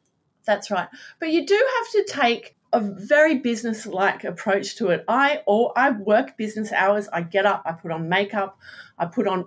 That's 0.49 0.71
right. 0.71 0.89
But 1.21 1.29
you 1.29 1.45
do 1.45 1.55
have 1.77 1.91
to 1.93 2.11
take 2.11 2.57
a 2.73 2.81
very 2.81 3.39
business 3.39 3.85
like 3.85 4.25
approach 4.25 4.77
to 4.77 4.89
it. 4.89 5.05
I 5.07 5.43
or 5.47 5.75
I 5.77 5.91
work 5.91 6.39
business 6.39 6.73
hours. 6.73 7.07
I 7.13 7.21
get 7.21 7.45
up, 7.45 7.63
I 7.67 7.73
put 7.73 7.93
on 7.93 8.09
makeup, 8.09 8.59
I 8.99 9.05
put 9.05 9.29
on 9.29 9.45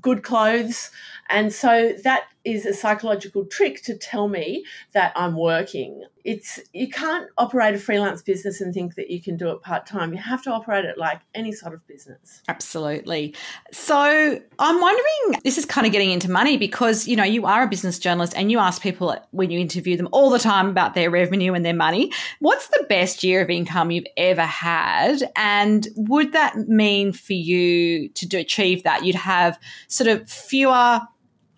good 0.00 0.22
clothes, 0.22 0.92
and 1.28 1.52
so 1.52 1.94
that 2.04 2.26
is 2.46 2.64
a 2.64 2.72
psychological 2.72 3.44
trick 3.44 3.82
to 3.82 3.98
tell 3.98 4.28
me 4.28 4.64
that 4.92 5.12
I'm 5.16 5.36
working. 5.36 6.04
It's 6.24 6.60
you 6.72 6.88
can't 6.88 7.28
operate 7.38 7.74
a 7.74 7.78
freelance 7.78 8.22
business 8.22 8.60
and 8.60 8.72
think 8.72 8.94
that 8.94 9.10
you 9.10 9.20
can 9.20 9.36
do 9.36 9.50
it 9.50 9.62
part 9.62 9.84
time. 9.84 10.12
You 10.12 10.20
have 10.20 10.42
to 10.44 10.50
operate 10.50 10.84
it 10.84 10.96
like 10.96 11.20
any 11.34 11.50
sort 11.50 11.74
of 11.74 11.84
business. 11.88 12.42
Absolutely. 12.48 13.34
So 13.72 14.40
I'm 14.58 14.80
wondering, 14.80 15.40
this 15.42 15.58
is 15.58 15.64
kind 15.64 15.86
of 15.86 15.92
getting 15.92 16.10
into 16.10 16.30
money 16.30 16.56
because 16.56 17.08
you 17.08 17.16
know 17.16 17.24
you 17.24 17.46
are 17.46 17.64
a 17.64 17.68
business 17.68 17.98
journalist 17.98 18.32
and 18.36 18.50
you 18.50 18.60
ask 18.60 18.80
people 18.80 19.16
when 19.32 19.50
you 19.50 19.58
interview 19.58 19.96
them 19.96 20.08
all 20.12 20.30
the 20.30 20.38
time 20.38 20.68
about 20.68 20.94
their 20.94 21.10
revenue 21.10 21.52
and 21.52 21.64
their 21.66 21.74
money. 21.74 22.12
What's 22.38 22.68
the 22.68 22.86
best 22.88 23.24
year 23.24 23.42
of 23.42 23.50
income 23.50 23.90
you've 23.90 24.06
ever 24.16 24.46
had, 24.46 25.30
and 25.34 25.88
would 25.96 26.32
that 26.32 26.56
mean 26.68 27.12
for 27.12 27.32
you 27.32 28.08
to 28.10 28.36
achieve 28.36 28.84
that 28.84 29.04
you'd 29.04 29.16
have 29.16 29.58
sort 29.88 30.08
of 30.08 30.30
fewer 30.30 31.00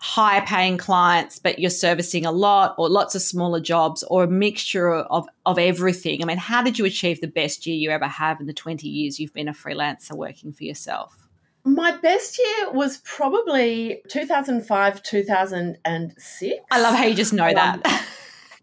higher 0.00 0.42
paying 0.42 0.78
clients, 0.78 1.38
but 1.38 1.58
you're 1.58 1.70
servicing 1.70 2.24
a 2.24 2.32
lot 2.32 2.74
or 2.78 2.88
lots 2.88 3.14
of 3.14 3.22
smaller 3.22 3.60
jobs 3.60 4.02
or 4.04 4.24
a 4.24 4.28
mixture 4.28 4.94
of, 4.94 5.26
of 5.44 5.58
everything? 5.58 6.22
I 6.22 6.26
mean, 6.26 6.38
how 6.38 6.62
did 6.62 6.78
you 6.78 6.84
achieve 6.84 7.20
the 7.20 7.26
best 7.26 7.66
year 7.66 7.76
you 7.76 7.90
ever 7.90 8.06
have 8.06 8.40
in 8.40 8.46
the 8.46 8.52
20 8.52 8.88
years 8.88 9.18
you've 9.18 9.34
been 9.34 9.48
a 9.48 9.52
freelancer 9.52 10.12
working 10.12 10.52
for 10.52 10.64
yourself? 10.64 11.28
My 11.64 11.96
best 11.96 12.38
year 12.38 12.72
was 12.72 12.98
probably 12.98 14.02
2005, 14.08 15.02
2006. 15.02 16.54
I 16.70 16.80
love 16.80 16.94
how 16.94 17.04
you 17.04 17.14
just 17.14 17.32
know 17.32 17.48
um, 17.48 17.54
that. 17.54 18.04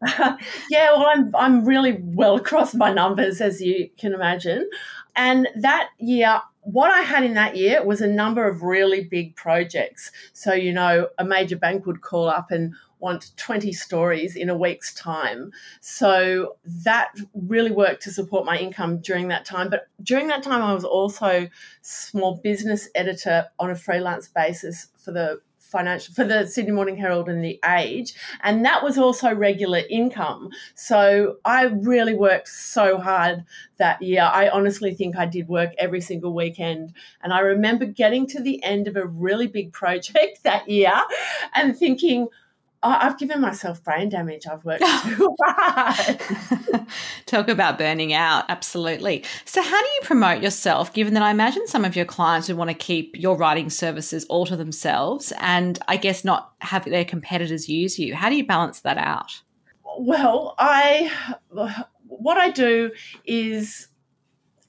yeah, 0.70 0.92
well, 0.92 1.06
I'm, 1.06 1.36
I'm 1.36 1.66
really 1.66 1.98
well 2.02 2.36
across 2.38 2.74
my 2.74 2.94
numbers, 2.94 3.42
as 3.42 3.62
you 3.62 3.90
can 3.98 4.14
imagine. 4.14 4.70
And 5.16 5.48
that 5.56 5.90
year, 5.98 6.42
what 6.66 6.92
I 6.92 7.02
had 7.02 7.24
in 7.24 7.36
that 7.36 7.56
year 7.56 7.84
was 7.86 8.02
a 8.02 8.08
number 8.08 8.48
of 8.48 8.64
really 8.64 9.04
big 9.04 9.36
projects. 9.36 10.12
So, 10.34 10.54
you 10.54 10.74
know, 10.74 11.10
a 11.18 11.24
major 11.24 11.56
bank 11.56 11.86
would 11.86 12.02
call 12.02 12.28
up 12.28 12.52
and 12.52 12.74
want 13.00 13.32
20 13.38 13.72
stories 13.72 14.36
in 14.36 14.50
a 14.50 14.58
week's 14.58 14.94
time. 14.96 15.52
So 15.80 16.58
that 16.84 17.12
really 17.34 17.72
worked 17.72 18.02
to 18.04 18.12
support 18.12 18.46
my 18.46 18.58
income 18.58 18.98
during 19.00 19.28
that 19.28 19.46
time. 19.46 19.70
But 19.70 19.88
during 20.02 20.28
that 20.30 20.42
time, 20.42 20.64
I 20.64 20.74
was 20.74 20.84
also 20.84 21.48
small 21.82 22.38
business 22.38 22.90
editor 22.96 23.46
on 23.60 23.70
a 23.70 23.76
freelance 23.76 24.28
basis 24.28 24.88
for 24.98 25.12
the 25.12 25.40
financial 25.76 26.14
for 26.14 26.24
the 26.24 26.48
Sydney 26.48 26.72
Morning 26.72 26.96
Herald 26.96 27.28
and 27.28 27.44
the 27.44 27.60
Age, 27.66 28.14
and 28.44 28.64
that 28.64 28.82
was 28.82 28.98
also 28.98 29.36
regular 29.36 29.82
income. 29.90 30.50
So 30.74 31.38
I 31.44 31.64
really 31.64 32.16
worked 32.16 32.48
so 32.48 32.98
hard 32.98 33.44
that 33.76 34.02
year. 34.02 34.22
I 34.22 34.48
honestly 34.48 34.94
think 34.94 35.18
I 35.18 35.26
did 35.26 35.50
work 35.50 35.72
every 35.78 36.00
single 36.00 36.34
weekend, 36.34 36.94
and 37.22 37.34
I 37.34 37.40
remember 37.40 37.86
getting 37.86 38.26
to 38.28 38.42
the 38.42 38.64
end 38.64 38.88
of 38.88 38.96
a 38.96 39.06
really 39.06 39.48
big 39.48 39.74
project 39.82 40.44
that 40.44 40.70
year 40.70 40.96
and 41.54 41.78
thinking 41.78 42.30
I've 42.88 43.18
given 43.18 43.42
myself 43.42 43.84
brain 43.84 44.10
damage. 44.10 44.46
I've 44.48 44.64
worked 44.66 44.84
too 45.04 45.36
hard. 45.44 46.88
Talk 47.26 47.48
about 47.48 47.78
burning 47.78 48.14
out. 48.14 48.46
Absolutely. 48.50 49.24
So, 49.46 49.62
how 49.62 49.82
do 49.82 49.88
you 49.88 50.00
promote 50.04 50.42
yourself, 50.42 50.94
given 50.94 51.14
that 51.16 51.24
I 51.24 51.32
imagine 51.32 51.68
some 51.68 51.86
of 51.86 51.96
your 51.96 52.06
clients 52.06 52.48
would 52.48 52.58
want 52.58 52.70
to 52.70 52.76
keep 52.76 53.16
your 53.16 53.38
writing 53.38 53.70
services 53.70 54.26
all 54.26 54.46
to 54.46 54.56
themselves 54.56 55.34
and 55.40 55.80
I 55.88 55.98
guess 55.98 56.24
not 56.24 56.54
have 56.60 56.86
their 56.86 57.06
competitors 57.06 57.68
use 57.70 57.98
you? 58.00 58.16
How 58.16 58.30
do 58.30 58.36
you 58.36 58.46
balance 58.46 58.82
that 58.82 58.98
out? 58.98 59.42
Well, 59.98 60.56
I 60.58 61.12
what 62.08 62.38
I 62.38 62.52
do 62.52 62.92
is 63.26 63.88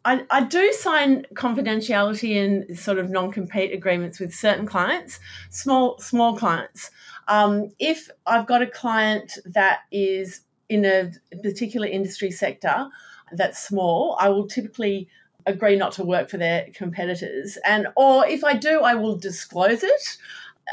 I, 0.04 0.24
I, 0.30 0.44
do 0.44 0.72
sign 0.72 1.26
confidentiality 1.34 2.36
and 2.36 2.78
sort 2.78 2.98
of 2.98 3.10
non-compete 3.10 3.72
agreements 3.72 4.20
with 4.20 4.32
certain 4.32 4.64
clients, 4.64 5.18
small 5.50 5.98
small 5.98 6.36
clients. 6.36 6.90
Um, 7.28 7.72
if 7.78 8.08
I've 8.26 8.46
got 8.46 8.62
a 8.62 8.66
client 8.66 9.38
that 9.46 9.80
is 9.90 10.42
in 10.68 10.84
a 10.84 11.12
particular 11.42 11.86
industry 11.86 12.30
sector 12.30 12.88
that's 13.32 13.62
small, 13.62 14.16
I 14.20 14.28
will 14.28 14.46
typically 14.46 15.08
agree 15.46 15.76
not 15.76 15.92
to 15.92 16.04
work 16.04 16.28
for 16.28 16.38
their 16.38 16.66
competitors. 16.74 17.56
And 17.64 17.88
or 17.96 18.26
if 18.26 18.44
I 18.44 18.54
do, 18.54 18.80
I 18.80 18.94
will 18.94 19.16
disclose 19.16 19.82
it 19.82 20.18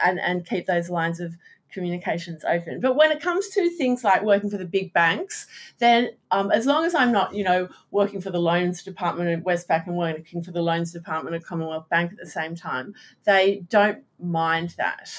and, 0.03 0.19
and 0.19 0.45
keep 0.45 0.65
those 0.65 0.89
lines 0.89 1.19
of 1.19 1.35
communications 1.71 2.43
open. 2.45 2.79
But 2.79 2.95
when 2.95 3.11
it 3.11 3.21
comes 3.21 3.49
to 3.49 3.69
things 3.71 4.03
like 4.03 4.23
working 4.23 4.49
for 4.49 4.57
the 4.57 4.65
big 4.65 4.93
banks, 4.93 5.47
then 5.79 6.11
um, 6.31 6.51
as 6.51 6.65
long 6.65 6.85
as 6.85 6.93
I'm 6.93 7.11
not, 7.11 7.33
you 7.33 7.43
know, 7.43 7.67
working 7.91 8.21
for 8.21 8.29
the 8.29 8.39
loans 8.39 8.83
department 8.83 9.29
at 9.29 9.43
Westpac 9.43 9.87
and 9.87 9.97
working 9.97 10.43
for 10.43 10.51
the 10.51 10.61
loans 10.61 10.91
department 10.91 11.35
at 11.35 11.43
Commonwealth 11.43 11.89
Bank 11.89 12.11
at 12.11 12.17
the 12.17 12.29
same 12.29 12.55
time, 12.55 12.93
they 13.23 13.63
don't 13.69 14.03
mind 14.19 14.75
that. 14.77 15.09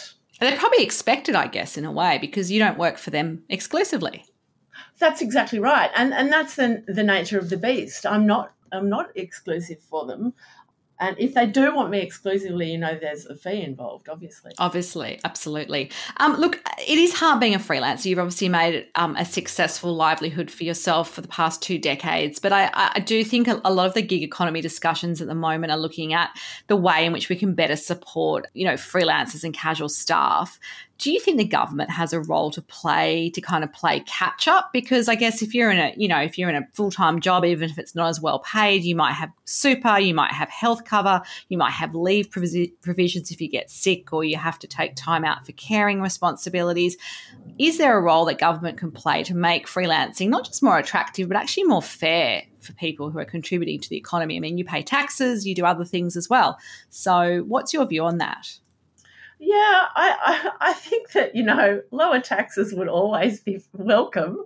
They 0.41 0.57
probably 0.57 0.83
expect 0.83 1.29
it, 1.29 1.37
I 1.37 1.47
guess, 1.47 1.77
in 1.77 1.85
a 1.85 1.93
way, 1.93 2.19
because 2.19 2.51
you 2.51 2.59
don't 2.59 2.79
work 2.79 2.99
for 2.99 3.11
them 3.11 3.45
exclusively. 3.49 4.25
That's 4.99 5.23
exactly 5.23 5.59
right, 5.59 5.91
and 5.95 6.13
and 6.13 6.33
that's 6.33 6.57
the 6.57 6.85
the 6.87 7.03
nature 7.03 7.39
of 7.39 7.51
the 7.51 7.57
beast. 7.57 8.05
I'm 8.07 8.27
not 8.27 8.53
I'm 8.73 8.89
not 8.89 9.11
exclusive 9.17 9.81
for 9.81 10.07
them. 10.07 10.35
And 11.01 11.17
if 11.19 11.35
they 11.35 11.47
do 11.47 11.75
want 11.75 11.91
me 11.91 12.01
exclusively, 12.01 12.71
you 12.71 12.79
know, 12.79 12.97
there's 12.99 13.27
a 13.27 13.35
fee 13.35 13.63
involved, 13.63 14.09
obviously. 14.09 14.53
Obviously, 14.59 15.21
absolutely. 15.25 15.91
Um, 16.19 16.37
look, 16.37 16.63
it 16.87 16.99
is 16.99 17.13
hard 17.15 17.41
being 17.41 17.55
a 17.55 17.59
freelancer. 17.59 18.07
You've 18.07 18.21
obviously 18.21 18.49
made 18.49 18.87
um, 18.95 19.17
a 19.17 19.25
successful 19.25 19.95
livelihood 19.95 20.51
for 20.51 20.65
yourself 20.65 21.11
for 21.11 21.21
the 21.21 21.29
past 21.29 21.63
two 21.63 21.79
decades. 21.79 22.39
But 22.39 22.53
I, 22.53 22.71
I 22.75 23.01
do 23.01 23.25
think 23.25 23.49
a, 23.49 23.61
a, 23.65 23.73
lot 23.73 23.87
of 23.87 23.95
the 23.95 24.03
gig 24.03 24.23
economy 24.23 24.61
discussions 24.61 25.21
at 25.21 25.27
the 25.27 25.35
moment 25.35 25.73
are 25.73 25.79
looking 25.79 26.13
at 26.13 26.31
the 26.69 26.77
way 26.77 27.05
in 27.05 27.13
which 27.13 27.29
we 27.29 27.37
can 27.37 27.55
better 27.55 27.77
support, 27.77 28.47
you 28.55 28.65
know, 28.65 28.75
freelancers 28.75 29.43
and 29.43 29.53
casual 29.53 29.89
staff 29.89 30.61
do 30.99 31.11
you 31.11 31.19
think 31.19 31.39
the 31.39 31.45
government 31.45 31.91
has 31.91 32.13
a 32.13 32.21
role 32.21 32.51
to 32.53 32.63
play 32.63 33.29
to 33.31 33.41
kind 33.41 33.65
of 33.65 33.73
play 33.73 34.01
catch 34.01 34.47
up? 34.47 34.71
Because 34.73 35.09
I 35.09 35.17
guess 35.17 35.43
if 35.43 35.53
you're 35.53 35.71
in 35.71 35.79
a, 35.79 35.93
you 35.97 36.07
know, 36.07 36.21
if 36.21 36.39
you're 36.39 36.49
in 36.49 36.55
a 36.55 36.67
full 36.73 36.91
time 36.91 37.21
job, 37.21 37.45
even 37.45 37.69
if 37.69 37.79
it's 37.79 37.95
not 37.95 38.09
as 38.09 38.21
well 38.21 38.39
paid, 38.39 38.85
you 38.85 38.95
might 38.95 39.13
have 39.15 39.31
super, 39.45 39.99
you 39.99 40.15
might 40.15 40.33
have 40.33 40.49
health 40.49 40.85
cover, 40.85 41.21
you 41.49 41.59
might 41.59 41.73
have 41.73 41.95
leave 41.95 42.31
provisions 42.31 43.31
if 43.31 43.41
you 43.41 43.49
get 43.49 43.71
sick 43.71 44.13
or 44.13 44.23
you 44.23 44.37
have 44.37 44.59
to 44.61 44.69
take 44.69 44.95
time 44.95 45.25
out 45.25 45.45
for 45.45 45.53
caring 45.53 46.01
responsibilities. 46.01 46.97
Is 47.59 47.79
there 47.79 47.99
a 47.99 48.03
role 48.03 48.25
that 48.27 48.39
government 48.39 48.79
can 48.79 48.93
play 48.93 49.25
to 49.25 49.35
make 49.35 49.67
freelancing 49.67 50.29
not 50.29 50.47
just 50.47 50.63
more 50.63 50.79
attractive, 50.79 51.29
but 51.29 51.37
actually 51.37 51.65
more 51.65 51.83
fair 51.83 52.45
for 52.61 52.73
people 52.73 53.11
who 53.11 53.19
are 53.19 53.25
contributing 53.25 53.81
to 53.81 53.89
the 53.89 53.97
economy? 53.97 54.37
I 54.37 54.41
mean, 54.41 54.59
you 54.59 54.65
pay 54.65 54.83
taxes, 54.83 55.47
you 55.47 55.55
do 55.57 55.65
other 55.65 55.85
things 55.85 56.17
as 56.17 56.31
well. 56.31 56.59
So, 56.89 57.45
what's 57.49 57.73
your 57.73 57.85
view 57.87 58.05
on 58.05 58.19
that? 58.19 58.59
Yeah, 59.47 59.87
I, 59.95 60.17
I, 60.61 60.71
I 60.71 60.73
think 60.73 61.13
that, 61.13 61.37
you 61.37 61.43
know, 61.43 61.83
lower 61.91 62.19
taxes 62.19 62.73
would 62.73 62.89
always 62.89 63.41
be 63.41 63.63
welcome. 63.75 64.43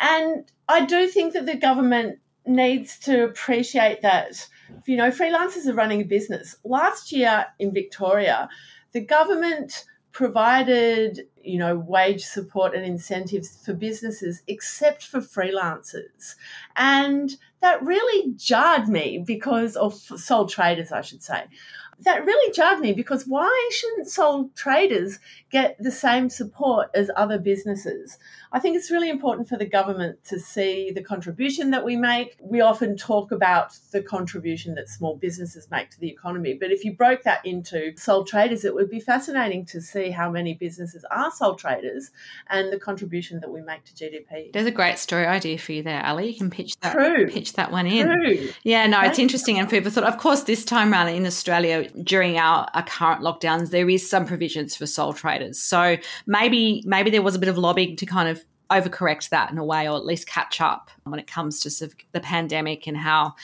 And 0.00 0.52
I 0.68 0.84
do 0.84 1.08
think 1.08 1.32
that 1.32 1.46
the 1.46 1.56
government 1.56 2.18
needs 2.46 2.98
to 3.00 3.24
appreciate 3.24 4.02
that, 4.02 4.46
you 4.86 4.98
know, 4.98 5.10
freelancers 5.10 5.66
are 5.66 5.72
running 5.72 6.02
a 6.02 6.04
business. 6.04 6.56
Last 6.62 7.10
year 7.10 7.46
in 7.58 7.72
Victoria, 7.72 8.50
the 8.92 9.00
government 9.00 9.86
provided 10.14 11.26
you 11.42 11.58
know 11.58 11.76
wage 11.76 12.24
support 12.24 12.72
and 12.74 12.86
incentives 12.86 13.58
for 13.66 13.74
businesses 13.74 14.42
except 14.46 15.04
for 15.04 15.20
freelancers 15.20 16.36
and 16.76 17.36
that 17.60 17.82
really 17.82 18.32
jarred 18.36 18.88
me 18.88 19.22
because 19.26 19.74
of 19.74 19.92
sole 19.92 20.46
traders 20.46 20.92
i 20.92 21.00
should 21.00 21.20
say 21.20 21.44
that 22.00 22.24
really 22.24 22.52
jarred 22.52 22.80
me 22.80 22.92
because 22.92 23.26
why 23.26 23.70
shouldn't 23.72 24.08
sole 24.08 24.50
traders 24.54 25.18
get 25.50 25.76
the 25.78 25.90
same 25.90 26.28
support 26.28 26.90
as 26.94 27.10
other 27.16 27.38
businesses? 27.38 28.18
I 28.54 28.60
think 28.60 28.76
it's 28.76 28.88
really 28.88 29.10
important 29.10 29.48
for 29.48 29.56
the 29.56 29.66
government 29.66 30.22
to 30.26 30.38
see 30.38 30.92
the 30.92 31.02
contribution 31.02 31.72
that 31.72 31.84
we 31.84 31.96
make. 31.96 32.36
We 32.40 32.60
often 32.60 32.96
talk 32.96 33.32
about 33.32 33.76
the 33.90 34.00
contribution 34.00 34.76
that 34.76 34.88
small 34.88 35.16
businesses 35.16 35.68
make 35.72 35.90
to 35.90 35.98
the 35.98 36.08
economy, 36.08 36.54
but 36.54 36.70
if 36.70 36.84
you 36.84 36.94
broke 36.94 37.24
that 37.24 37.44
into 37.44 37.92
sole 37.96 38.22
traders, 38.22 38.64
it 38.64 38.72
would 38.72 38.88
be 38.88 39.00
fascinating 39.00 39.66
to 39.66 39.80
see 39.80 40.10
how 40.10 40.30
many 40.30 40.54
businesses 40.54 41.04
are 41.10 41.32
sole 41.32 41.56
traders 41.56 42.12
and 42.48 42.72
the 42.72 42.78
contribution 42.78 43.40
that 43.40 43.50
we 43.50 43.60
make 43.60 43.82
to 43.86 43.92
GDP. 43.92 44.52
There's 44.52 44.66
a 44.66 44.70
great 44.70 45.00
story 45.00 45.26
idea 45.26 45.58
for 45.58 45.72
you 45.72 45.82
there, 45.82 46.06
Ali. 46.06 46.30
You 46.30 46.38
can 46.38 46.48
pitch 46.48 46.78
that 46.78 46.92
True. 46.92 47.26
pitch 47.26 47.54
that 47.54 47.72
one 47.72 47.88
in. 47.88 48.06
True. 48.06 48.50
Yeah, 48.62 48.86
no, 48.86 49.00
it's 49.00 49.18
interesting 49.18 49.58
and 49.58 49.68
food 49.68 49.82
for 49.82 49.90
thought. 49.90 50.04
Of 50.04 50.18
course, 50.18 50.44
this 50.44 50.64
time 50.64 50.92
around 50.92 51.08
in 51.08 51.26
Australia, 51.26 51.90
during 52.04 52.38
our, 52.38 52.68
our 52.72 52.84
current 52.84 53.20
lockdowns, 53.20 53.70
there 53.70 53.90
is 53.90 54.08
some 54.08 54.26
provisions 54.26 54.76
for 54.76 54.86
sole 54.86 55.12
traders. 55.12 55.58
So 55.58 55.96
maybe 56.28 56.84
maybe 56.86 57.10
there 57.10 57.20
was 57.20 57.34
a 57.34 57.40
bit 57.40 57.48
of 57.48 57.58
lobbying 57.58 57.96
to 57.96 58.06
kind 58.06 58.28
of 58.28 58.43
overcorrect 58.70 59.28
that 59.30 59.50
in 59.50 59.58
a 59.58 59.64
way, 59.64 59.88
or 59.88 59.96
at 59.96 60.04
least 60.04 60.26
catch 60.26 60.60
up 60.60 60.90
when 61.04 61.20
it 61.20 61.26
comes 61.26 61.60
to 61.60 61.88
the 62.12 62.20
pandemic 62.20 62.86
and 62.86 62.96
how 62.96 63.34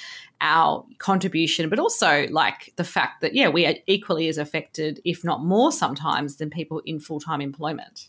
our 0.40 0.86
contribution, 0.98 1.68
but 1.68 1.78
also 1.78 2.26
like 2.30 2.72
the 2.76 2.84
fact 2.84 3.20
that 3.20 3.34
yeah, 3.34 3.48
we 3.48 3.66
are 3.66 3.74
equally 3.86 4.28
as 4.28 4.38
affected, 4.38 5.00
if 5.04 5.24
not 5.24 5.44
more, 5.44 5.70
sometimes 5.70 6.36
than 6.36 6.50
people 6.50 6.80
in 6.86 6.98
full 6.98 7.20
time 7.20 7.40
employment. 7.40 8.08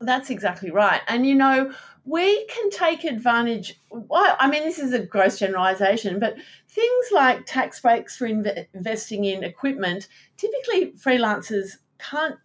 That's 0.00 0.30
exactly 0.30 0.70
right. 0.70 1.00
And 1.08 1.26
you 1.26 1.34
know, 1.34 1.72
we 2.04 2.46
can 2.46 2.70
take 2.70 3.04
advantage. 3.04 3.80
Well, 3.90 4.36
I 4.40 4.48
mean, 4.48 4.62
this 4.62 4.78
is 4.78 4.92
a 4.92 5.00
gross 5.00 5.38
generalization, 5.38 6.18
but 6.18 6.36
things 6.68 7.06
like 7.12 7.46
tax 7.46 7.80
breaks 7.80 8.16
for 8.16 8.28
inv- 8.28 8.66
investing 8.74 9.24
in 9.24 9.44
equipment, 9.44 10.08
typically 10.36 10.92
freelancers 10.92 11.76
can't 11.98 12.36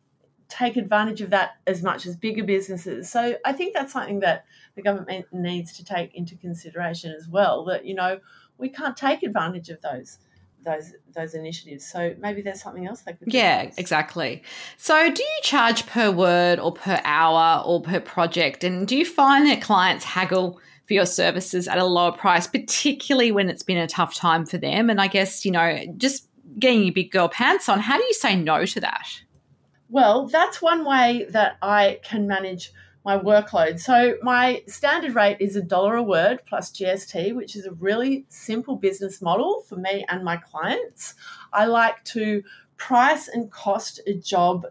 take 0.54 0.78
advantage 0.78 1.22
of 1.22 1.32
that 1.32 1.58
as 1.66 1.82
much 1.82 2.06
as 2.06 2.16
bigger 2.16 2.44
businesses. 2.44 3.10
So 3.10 3.36
I 3.44 3.54
think 3.54 3.74
that's 3.74 3.92
something 3.92 4.20
that 4.20 4.46
the 4.76 4.82
government 4.82 5.26
needs 5.32 5.74
to 5.78 5.84
take 5.84 6.14
into 6.14 6.36
consideration 6.36 7.14
as 7.18 7.28
well. 7.28 7.66
That 7.66 7.86
you 7.86 7.96
know 7.96 8.20
we 8.58 8.70
can't 8.70 8.96
take 8.96 9.24
advantage 9.24 9.70
of 9.70 9.82
those 9.82 10.20
those 10.64 10.94
those 11.16 11.34
initiatives. 11.34 11.86
So 11.86 12.16
maybe 12.20 12.42
there's 12.42 12.62
something 12.62 12.88
else 12.88 13.02
they 13.02 13.14
could. 13.14 13.34
Yeah, 13.34 13.72
exactly. 13.78 14.44
So 14.78 15.12
do 15.12 15.24
you 15.24 15.40
charge 15.42 15.86
per 15.88 16.12
word 16.12 16.60
or 16.60 16.72
per 16.72 17.02
hour 17.04 17.64
or 17.66 17.82
per 17.82 18.00
project? 18.00 18.64
And 18.64 18.88
do 18.88 18.96
you 18.96 19.06
find 19.06 19.48
that 19.48 19.62
clients 19.62 20.06
haggle? 20.06 20.60
For 20.86 20.96
your 20.96 21.06
services 21.06 21.70
at 21.70 21.78
a 21.78 21.86
lower 21.86 22.12
price, 22.12 22.46
particularly 22.46 23.32
when 23.32 23.50
it's 23.50 23.64
been 23.64 23.78
a 23.78 23.88
tough 23.88 24.16
time 24.16 24.46
for 24.46 24.58
them. 24.58 24.90
And 24.90 25.00
I 25.00 25.08
guess, 25.08 25.46
you 25.46 25.52
know, 25.52 25.82
just 25.96 26.28
getting 26.60 26.84
your 26.84 26.94
big 26.94 27.10
girl 27.10 27.30
pants 27.30 27.70
on, 27.70 27.80
how 27.80 27.98
do 27.98 28.04
you 28.04 28.14
say 28.14 28.36
no 28.36 28.66
to 28.66 28.82
that? 28.82 29.08
Well, 29.94 30.26
that's 30.26 30.60
one 30.60 30.86
way 30.86 31.28
that 31.30 31.58
I 31.62 32.00
can 32.02 32.26
manage 32.26 32.74
my 33.06 33.16
workload. 33.16 33.80
So 33.80 34.16
my 34.24 34.64
standard 34.66 35.14
rate 35.14 35.38
is 35.40 35.56
a 35.56 35.62
dollar 35.62 35.98
a 35.98 36.02
word 36.02 36.40
plus 36.48 36.72
GST, 36.72 37.36
which 37.36 37.56
is 37.56 37.68
a 37.68 37.74
really 37.74 38.26
simple 38.28 38.76
business 38.76 39.22
model 39.22 39.62
for 39.70 39.76
me 39.76 40.04
and 40.10 40.24
my 40.24 40.38
clients. 40.38 41.14
I 41.54 41.66
like 41.66 42.04
to 42.06 42.42
price 42.76 43.28
and 43.28 43.52
cost 43.52 44.00
a 44.08 44.16
job 44.16 44.66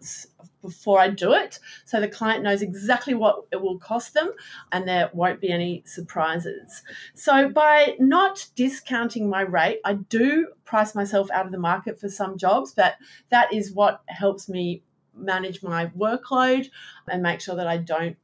before 0.60 0.98
I 0.98 1.08
do 1.08 1.34
it 1.34 1.60
so 1.84 2.00
the 2.00 2.08
client 2.08 2.42
knows 2.42 2.60
exactly 2.60 3.14
what 3.14 3.44
it 3.52 3.62
will 3.62 3.78
cost 3.78 4.14
them 4.14 4.32
and 4.72 4.88
there 4.88 5.08
won't 5.12 5.40
be 5.40 5.52
any 5.52 5.84
surprises. 5.86 6.82
So 7.14 7.48
by 7.48 7.94
not 8.00 8.48
discounting 8.56 9.30
my 9.30 9.42
rate, 9.42 9.78
I 9.84 9.94
do 9.94 10.48
price 10.64 10.96
myself 10.96 11.30
out 11.30 11.46
of 11.46 11.52
the 11.52 11.58
market 11.58 12.00
for 12.00 12.08
some 12.08 12.38
jobs, 12.38 12.74
but 12.74 12.96
that 13.30 13.52
is 13.52 13.72
what 13.72 14.02
helps 14.08 14.48
me 14.48 14.82
manage 15.14 15.62
my 15.62 15.86
workload 15.86 16.68
and 17.08 17.22
make 17.22 17.40
sure 17.40 17.56
that 17.56 17.66
I 17.66 17.78
don't 17.78 18.16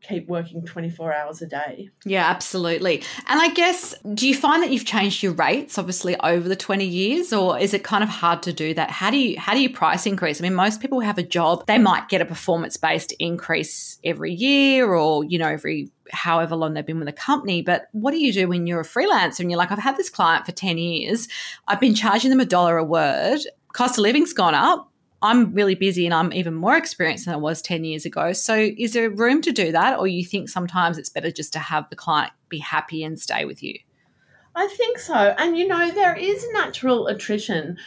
keep 0.00 0.28
working 0.28 0.64
24 0.64 1.12
hours 1.12 1.42
a 1.42 1.46
day. 1.46 1.90
Yeah, 2.04 2.24
absolutely. 2.28 3.02
And 3.26 3.40
I 3.40 3.48
guess, 3.48 3.94
do 4.14 4.28
you 4.28 4.34
find 4.34 4.62
that 4.62 4.70
you've 4.70 4.84
changed 4.84 5.22
your 5.22 5.32
rates 5.32 5.76
obviously 5.76 6.16
over 6.20 6.48
the 6.48 6.56
20 6.56 6.84
years 6.84 7.32
or 7.32 7.58
is 7.58 7.74
it 7.74 7.82
kind 7.82 8.04
of 8.04 8.08
hard 8.08 8.42
to 8.44 8.52
do 8.52 8.74
that? 8.74 8.90
How 8.90 9.10
do 9.10 9.18
you 9.18 9.38
how 9.38 9.54
do 9.54 9.60
you 9.60 9.70
price 9.70 10.06
increase? 10.06 10.40
I 10.40 10.42
mean, 10.42 10.54
most 10.54 10.80
people 10.80 11.00
have 11.00 11.18
a 11.18 11.22
job, 11.22 11.66
they 11.66 11.78
might 11.78 12.08
get 12.08 12.20
a 12.20 12.24
performance 12.24 12.76
based 12.76 13.12
increase 13.18 13.98
every 14.04 14.32
year 14.32 14.94
or, 14.94 15.24
you 15.24 15.38
know, 15.38 15.48
every 15.48 15.90
however 16.12 16.54
long 16.54 16.74
they've 16.74 16.86
been 16.86 17.00
with 17.00 17.08
a 17.08 17.12
company. 17.12 17.62
But 17.62 17.88
what 17.92 18.12
do 18.12 18.18
you 18.18 18.32
do 18.32 18.48
when 18.48 18.66
you're 18.66 18.80
a 18.80 18.84
freelancer 18.84 19.40
and 19.40 19.50
you're 19.50 19.58
like, 19.58 19.72
I've 19.72 19.78
had 19.78 19.96
this 19.96 20.10
client 20.10 20.46
for 20.46 20.52
10 20.52 20.78
years, 20.78 21.28
I've 21.66 21.80
been 21.80 21.94
charging 21.94 22.30
them 22.30 22.40
a 22.40 22.46
dollar 22.46 22.78
a 22.78 22.84
word, 22.84 23.40
cost 23.72 23.98
of 23.98 24.02
living's 24.02 24.32
gone 24.32 24.54
up 24.54 24.92
I'm 25.20 25.52
really 25.52 25.74
busy 25.74 26.04
and 26.04 26.14
I'm 26.14 26.32
even 26.32 26.54
more 26.54 26.76
experienced 26.76 27.24
than 27.24 27.34
I 27.34 27.38
was 27.38 27.60
10 27.60 27.84
years 27.84 28.04
ago. 28.04 28.32
So, 28.32 28.54
is 28.54 28.92
there 28.92 29.10
room 29.10 29.42
to 29.42 29.52
do 29.52 29.72
that? 29.72 29.98
Or 29.98 30.06
you 30.06 30.24
think 30.24 30.48
sometimes 30.48 30.96
it's 30.96 31.08
better 31.08 31.30
just 31.30 31.52
to 31.54 31.58
have 31.58 31.88
the 31.90 31.96
client 31.96 32.32
be 32.48 32.58
happy 32.58 33.02
and 33.02 33.18
stay 33.18 33.44
with 33.44 33.62
you? 33.62 33.78
I 34.54 34.66
think 34.68 34.98
so. 34.98 35.14
And 35.14 35.56
you 35.56 35.66
know, 35.66 35.90
there 35.90 36.16
is 36.16 36.46
natural 36.52 37.06
attrition. 37.06 37.78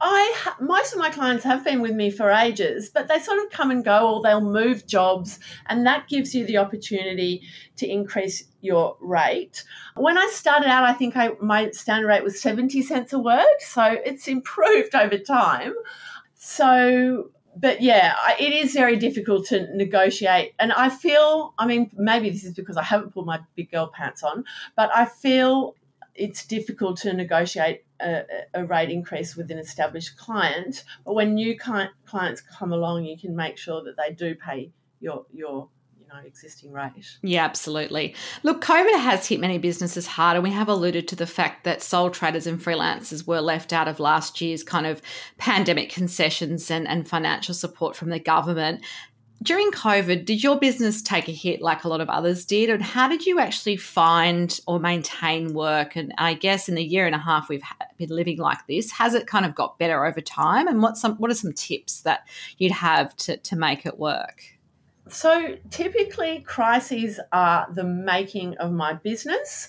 I 0.00 0.52
most 0.60 0.92
of 0.92 0.98
my 0.98 1.08
clients 1.08 1.42
have 1.44 1.64
been 1.64 1.80
with 1.80 1.92
me 1.92 2.10
for 2.10 2.30
ages, 2.30 2.90
but 2.90 3.08
they 3.08 3.18
sort 3.18 3.38
of 3.38 3.50
come 3.50 3.70
and 3.70 3.82
go, 3.82 4.16
or 4.16 4.22
they'll 4.22 4.42
move 4.42 4.86
jobs, 4.86 5.38
and 5.66 5.86
that 5.86 6.08
gives 6.08 6.34
you 6.34 6.44
the 6.44 6.58
opportunity 6.58 7.42
to 7.76 7.88
increase 7.88 8.44
your 8.60 8.96
rate. 9.00 9.64
When 9.94 10.18
I 10.18 10.28
started 10.32 10.68
out, 10.68 10.84
I 10.84 10.92
think 10.92 11.16
I, 11.16 11.30
my 11.40 11.70
standard 11.70 12.08
rate 12.08 12.24
was 12.24 12.40
seventy 12.40 12.82
cents 12.82 13.14
a 13.14 13.18
word, 13.18 13.46
so 13.60 13.84
it's 13.84 14.28
improved 14.28 14.94
over 14.94 15.16
time. 15.16 15.72
So, 16.48 17.30
but 17.56 17.82
yeah, 17.82 18.14
it 18.38 18.52
is 18.52 18.72
very 18.72 18.96
difficult 18.96 19.46
to 19.46 19.66
negotiate. 19.76 20.54
And 20.60 20.72
I 20.72 20.90
feel, 20.90 21.54
I 21.58 21.66
mean, 21.66 21.90
maybe 21.96 22.30
this 22.30 22.44
is 22.44 22.54
because 22.54 22.76
I 22.76 22.84
haven't 22.84 23.12
pulled 23.12 23.26
my 23.26 23.40
big 23.56 23.72
girl 23.72 23.90
pants 23.92 24.22
on, 24.22 24.44
but 24.76 24.88
I 24.94 25.06
feel 25.06 25.74
it's 26.14 26.46
difficult 26.46 26.98
to 26.98 27.12
negotiate 27.12 27.84
a, 28.00 28.22
a 28.54 28.64
rate 28.64 28.90
increase 28.90 29.34
with 29.34 29.50
an 29.50 29.58
established 29.58 30.16
client. 30.16 30.84
But 31.04 31.14
when 31.14 31.34
new 31.34 31.58
clients 31.58 32.42
come 32.42 32.72
along, 32.72 33.06
you 33.06 33.18
can 33.18 33.34
make 33.34 33.58
sure 33.58 33.82
that 33.82 33.96
they 33.96 34.14
do 34.14 34.36
pay 34.36 34.70
your 35.00 35.26
your 35.32 35.68
know 36.08 36.20
existing 36.24 36.72
rate. 36.72 37.18
Yeah, 37.22 37.44
absolutely. 37.44 38.14
Look, 38.42 38.62
COVID 38.62 38.98
has 38.98 39.26
hit 39.26 39.40
many 39.40 39.58
businesses 39.58 40.06
hard, 40.06 40.36
and 40.36 40.44
we 40.44 40.50
have 40.50 40.68
alluded 40.68 41.08
to 41.08 41.16
the 41.16 41.26
fact 41.26 41.64
that 41.64 41.82
sole 41.82 42.10
traders 42.10 42.46
and 42.46 42.60
freelancers 42.60 43.26
were 43.26 43.40
left 43.40 43.72
out 43.72 43.88
of 43.88 44.00
last 44.00 44.40
year's 44.40 44.62
kind 44.62 44.86
of 44.86 45.02
pandemic 45.38 45.90
concessions 45.90 46.70
and, 46.70 46.86
and 46.86 47.08
financial 47.08 47.54
support 47.54 47.96
from 47.96 48.10
the 48.10 48.20
government. 48.20 48.82
During 49.42 49.70
COVID, 49.70 50.24
did 50.24 50.42
your 50.42 50.58
business 50.58 51.02
take 51.02 51.28
a 51.28 51.32
hit 51.32 51.60
like 51.60 51.84
a 51.84 51.88
lot 51.88 52.00
of 52.00 52.08
others 52.08 52.46
did? 52.46 52.70
And 52.70 52.82
how 52.82 53.06
did 53.06 53.26
you 53.26 53.38
actually 53.38 53.76
find 53.76 54.58
or 54.66 54.80
maintain 54.80 55.52
work? 55.52 55.94
And 55.94 56.14
I 56.16 56.32
guess 56.32 56.70
in 56.70 56.74
the 56.74 56.82
year 56.82 57.04
and 57.04 57.14
a 57.14 57.18
half 57.18 57.50
we've 57.50 57.62
been 57.98 58.08
living 58.08 58.38
like 58.38 58.66
this, 58.66 58.90
has 58.92 59.12
it 59.12 59.26
kind 59.26 59.44
of 59.44 59.54
got 59.54 59.78
better 59.78 60.06
over 60.06 60.22
time? 60.22 60.68
And 60.68 60.82
what 60.82 60.96
some 60.96 61.16
what 61.16 61.30
are 61.30 61.34
some 61.34 61.52
tips 61.52 62.00
that 62.00 62.26
you'd 62.56 62.72
have 62.72 63.14
to, 63.16 63.36
to 63.36 63.56
make 63.56 63.84
it 63.84 63.98
work? 63.98 64.55
So 65.08 65.56
typically, 65.70 66.40
crises 66.40 67.20
are 67.32 67.68
the 67.72 67.84
making 67.84 68.56
of 68.58 68.72
my 68.72 68.94
business 68.94 69.68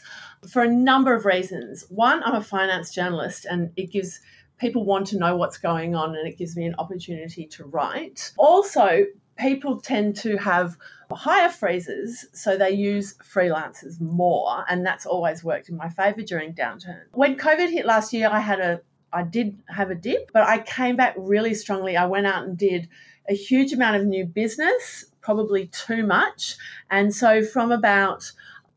for 0.50 0.64
a 0.64 0.68
number 0.68 1.14
of 1.14 1.26
reasons. 1.26 1.86
One, 1.90 2.24
I'm 2.24 2.36
a 2.36 2.44
finance 2.44 2.94
journalist 2.94 3.46
and 3.46 3.72
it 3.76 3.92
gives 3.92 4.20
people 4.58 4.86
want 4.86 5.08
to 5.08 5.18
know 5.18 5.36
what's 5.36 5.58
going 5.58 5.96
on 5.96 6.16
and 6.16 6.28
it 6.28 6.38
gives 6.38 6.56
me 6.56 6.66
an 6.66 6.76
opportunity 6.80 7.46
to 7.46 7.66
write. 7.66 8.32
Also, 8.38 9.06
people 9.38 9.80
tend 9.80 10.16
to 10.18 10.38
have 10.38 10.78
higher 11.12 11.50
freezes, 11.50 12.28
so 12.34 12.58
they 12.58 12.72
use 12.72 13.16
freelancers 13.18 14.02
more, 14.02 14.66
and 14.68 14.86
that's 14.86 15.06
always 15.06 15.44
worked 15.44 15.70
in 15.70 15.78
my 15.78 15.90
favor 15.90 16.22
during 16.22 16.54
downturn. 16.54 17.04
When 17.14 17.38
COVID 17.38 17.72
hit 17.72 17.86
last 17.86 18.12
year, 18.14 18.30
I 18.32 18.40
had 18.40 18.60
a 18.60 18.82
I 19.14 19.24
did 19.24 19.58
have 19.70 19.90
a 19.90 19.96
dip, 19.96 20.32
but 20.34 20.44
I 20.44 20.60
came 20.60 20.98
back 20.98 21.16
really 21.18 21.54
strongly. 21.54 21.96
I 21.96 22.06
went 22.08 22.28
out 22.28 22.44
and 22.44 22.58
did 22.58 22.90
a 23.30 23.34
huge 23.34 23.72
amount 23.72 23.96
of 23.96 24.06
new 24.06 24.26
business 24.26 25.06
probably 25.28 25.68
too 25.68 26.06
much. 26.06 26.56
And 26.90 27.14
so 27.14 27.44
from 27.44 27.74
about 27.74 28.32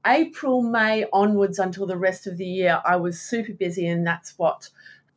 April, 0.05 0.63
May 0.63 1.07
onwards 1.13 1.61
until 1.61 1.87
the 1.87 1.97
rest 1.97 2.27
of 2.27 2.39
the 2.39 2.45
year, 2.45 2.83
I 2.85 2.97
was 2.97 3.21
super 3.21 3.53
busy, 3.53 3.87
and 3.87 4.05
that's 4.05 4.37
what 4.37 4.69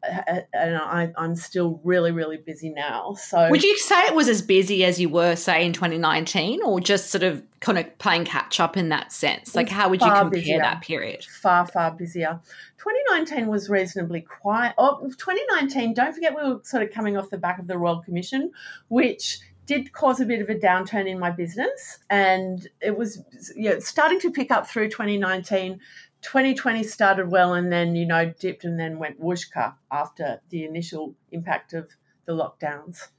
uh, 0.08 0.42
and 0.54 0.76
I, 0.76 1.12
I'm 1.18 1.36
still 1.36 1.82
really, 1.84 2.12
really 2.12 2.38
busy 2.38 2.70
now. 2.70 3.16
So, 3.16 3.50
would 3.50 3.64
you 3.64 3.76
say 3.80 4.00
it 4.02 4.14
was 4.14 4.30
as 4.30 4.44
busy 4.44 4.86
as 4.86 5.00
you 5.00 5.10
were, 5.10 5.36
say, 5.36 5.66
in 5.66 5.74
2019, 5.74 6.62
or 6.62 6.80
just 6.80 7.10
sort 7.10 7.24
of 7.24 7.42
kind 7.62 7.80
of 7.80 7.98
playing 7.98 8.26
catch 8.26 8.60
up 8.60 8.78
in 8.78 8.90
that 8.90 9.12
sense? 9.12 9.56
Like, 9.56 9.70
how 9.70 9.90
would 9.90 10.02
you 10.02 10.12
compare 10.12 10.30
busier, 10.30 10.60
that 10.60 10.82
period? 10.82 11.24
Far, 11.24 11.66
far 11.66 11.92
busier. 11.92 12.40
2019 12.78 13.48
was 13.48 13.70
reasonably 13.70 14.22
quiet. 14.22 14.76
Oh, 14.78 15.00
2019, 15.00 15.96
don't 15.96 16.14
forget 16.14 16.36
we 16.36 16.44
were 16.44 16.60
sort 16.64 16.84
of 16.84 16.92
coming 16.92 17.18
off 17.18 17.32
the 17.32 17.40
back 17.40 17.58
of 17.58 17.66
the 17.66 17.78
Royal 17.78 18.02
Commission, 18.02 18.52
which 18.90 19.40
did 19.66 19.94
cause 19.94 20.20
a 20.20 20.26
bit 20.26 20.42
of 20.42 20.50
a 20.50 20.56
downturn 20.56 21.08
in 21.08 21.18
my 21.20 21.30
business 21.30 22.00
and 22.10 22.68
it 22.82 22.98
was 22.98 23.22
yeah, 23.56 23.76
starting 23.80 24.20
to 24.20 24.32
pick 24.32 24.52
up 24.52 24.68
through 24.68 24.90
2019 24.90 25.80
2020 26.24 26.84
started 26.84 27.30
well 27.30 27.54
and 27.54 27.72
then, 27.72 27.96
you 27.96 28.06
know, 28.06 28.34
dipped 28.40 28.64
and 28.64 28.80
then 28.80 28.98
went 28.98 29.22
whooshka 29.22 29.76
after 29.92 30.42
the 30.50 30.64
initial 30.64 31.16
impact 31.32 31.74
of 31.74 31.90
the 32.26 32.32
lockdowns. 32.32 33.10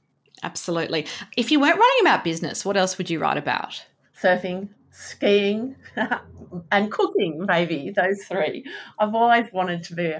Absolutely. 0.43 1.05
If 1.37 1.51
you 1.51 1.59
weren't 1.59 1.77
writing 1.77 2.01
about 2.01 2.23
business, 2.23 2.65
what 2.65 2.75
else 2.75 2.97
would 2.97 3.09
you 3.09 3.19
write 3.19 3.37
about? 3.37 3.85
Surfing, 4.19 4.69
skiing, 4.91 5.75
and 6.71 6.91
cooking, 6.91 7.45
maybe 7.47 7.91
those 7.91 8.23
three. 8.25 8.65
I've 8.99 9.13
always 9.13 9.51
wanted 9.53 9.83
to 9.83 9.93
be, 9.93 10.15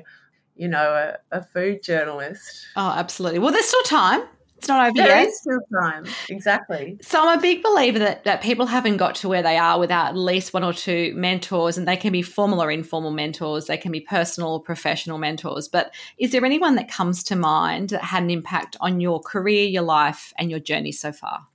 you 0.55 0.67
know, 0.67 1.17
a, 1.31 1.37
a 1.37 1.43
food 1.43 1.83
journalist. 1.83 2.67
Oh, 2.75 2.93
absolutely. 2.95 3.39
Well, 3.39 3.51
there's 3.51 3.65
still 3.65 3.83
time. 3.83 4.23
It's 4.65 4.69
not 4.69 4.87
over 4.87 4.95
there 4.95 5.07
yet. 5.07 5.27
Is 5.27 5.39
still 5.39 5.59
time. 5.79 6.05
Exactly. 6.27 6.97
So 7.01 7.21
I'm 7.21 7.37
a 7.37 7.41
big 7.41 7.61
believer 7.61 7.99
that, 7.99 8.23
that 8.23 8.41
people 8.41 8.65
haven't 8.65 8.97
got 8.97 9.13
to 9.15 9.29
where 9.29 9.43
they 9.43 9.57
are 9.57 9.79
without 9.79 10.07
at 10.07 10.17
least 10.17 10.55
one 10.55 10.63
or 10.63 10.73
two 10.73 11.13
mentors, 11.15 11.77
and 11.77 11.87
they 11.87 11.95
can 11.95 12.11
be 12.11 12.23
formal 12.23 12.63
or 12.63 12.71
informal 12.71 13.11
mentors. 13.11 13.67
They 13.67 13.77
can 13.77 13.91
be 13.91 13.99
personal 13.99 14.53
or 14.53 14.59
professional 14.63 15.19
mentors. 15.19 15.67
But 15.67 15.93
is 16.17 16.31
there 16.31 16.43
anyone 16.43 16.73
that 16.75 16.89
comes 16.89 17.23
to 17.25 17.35
mind 17.35 17.89
that 17.89 18.03
had 18.03 18.23
an 18.23 18.31
impact 18.31 18.75
on 18.81 18.99
your 18.99 19.19
career, 19.19 19.67
your 19.67 19.83
life, 19.83 20.33
and 20.39 20.49
your 20.49 20.59
journey 20.59 20.91
so 20.91 21.11
far? 21.11 21.45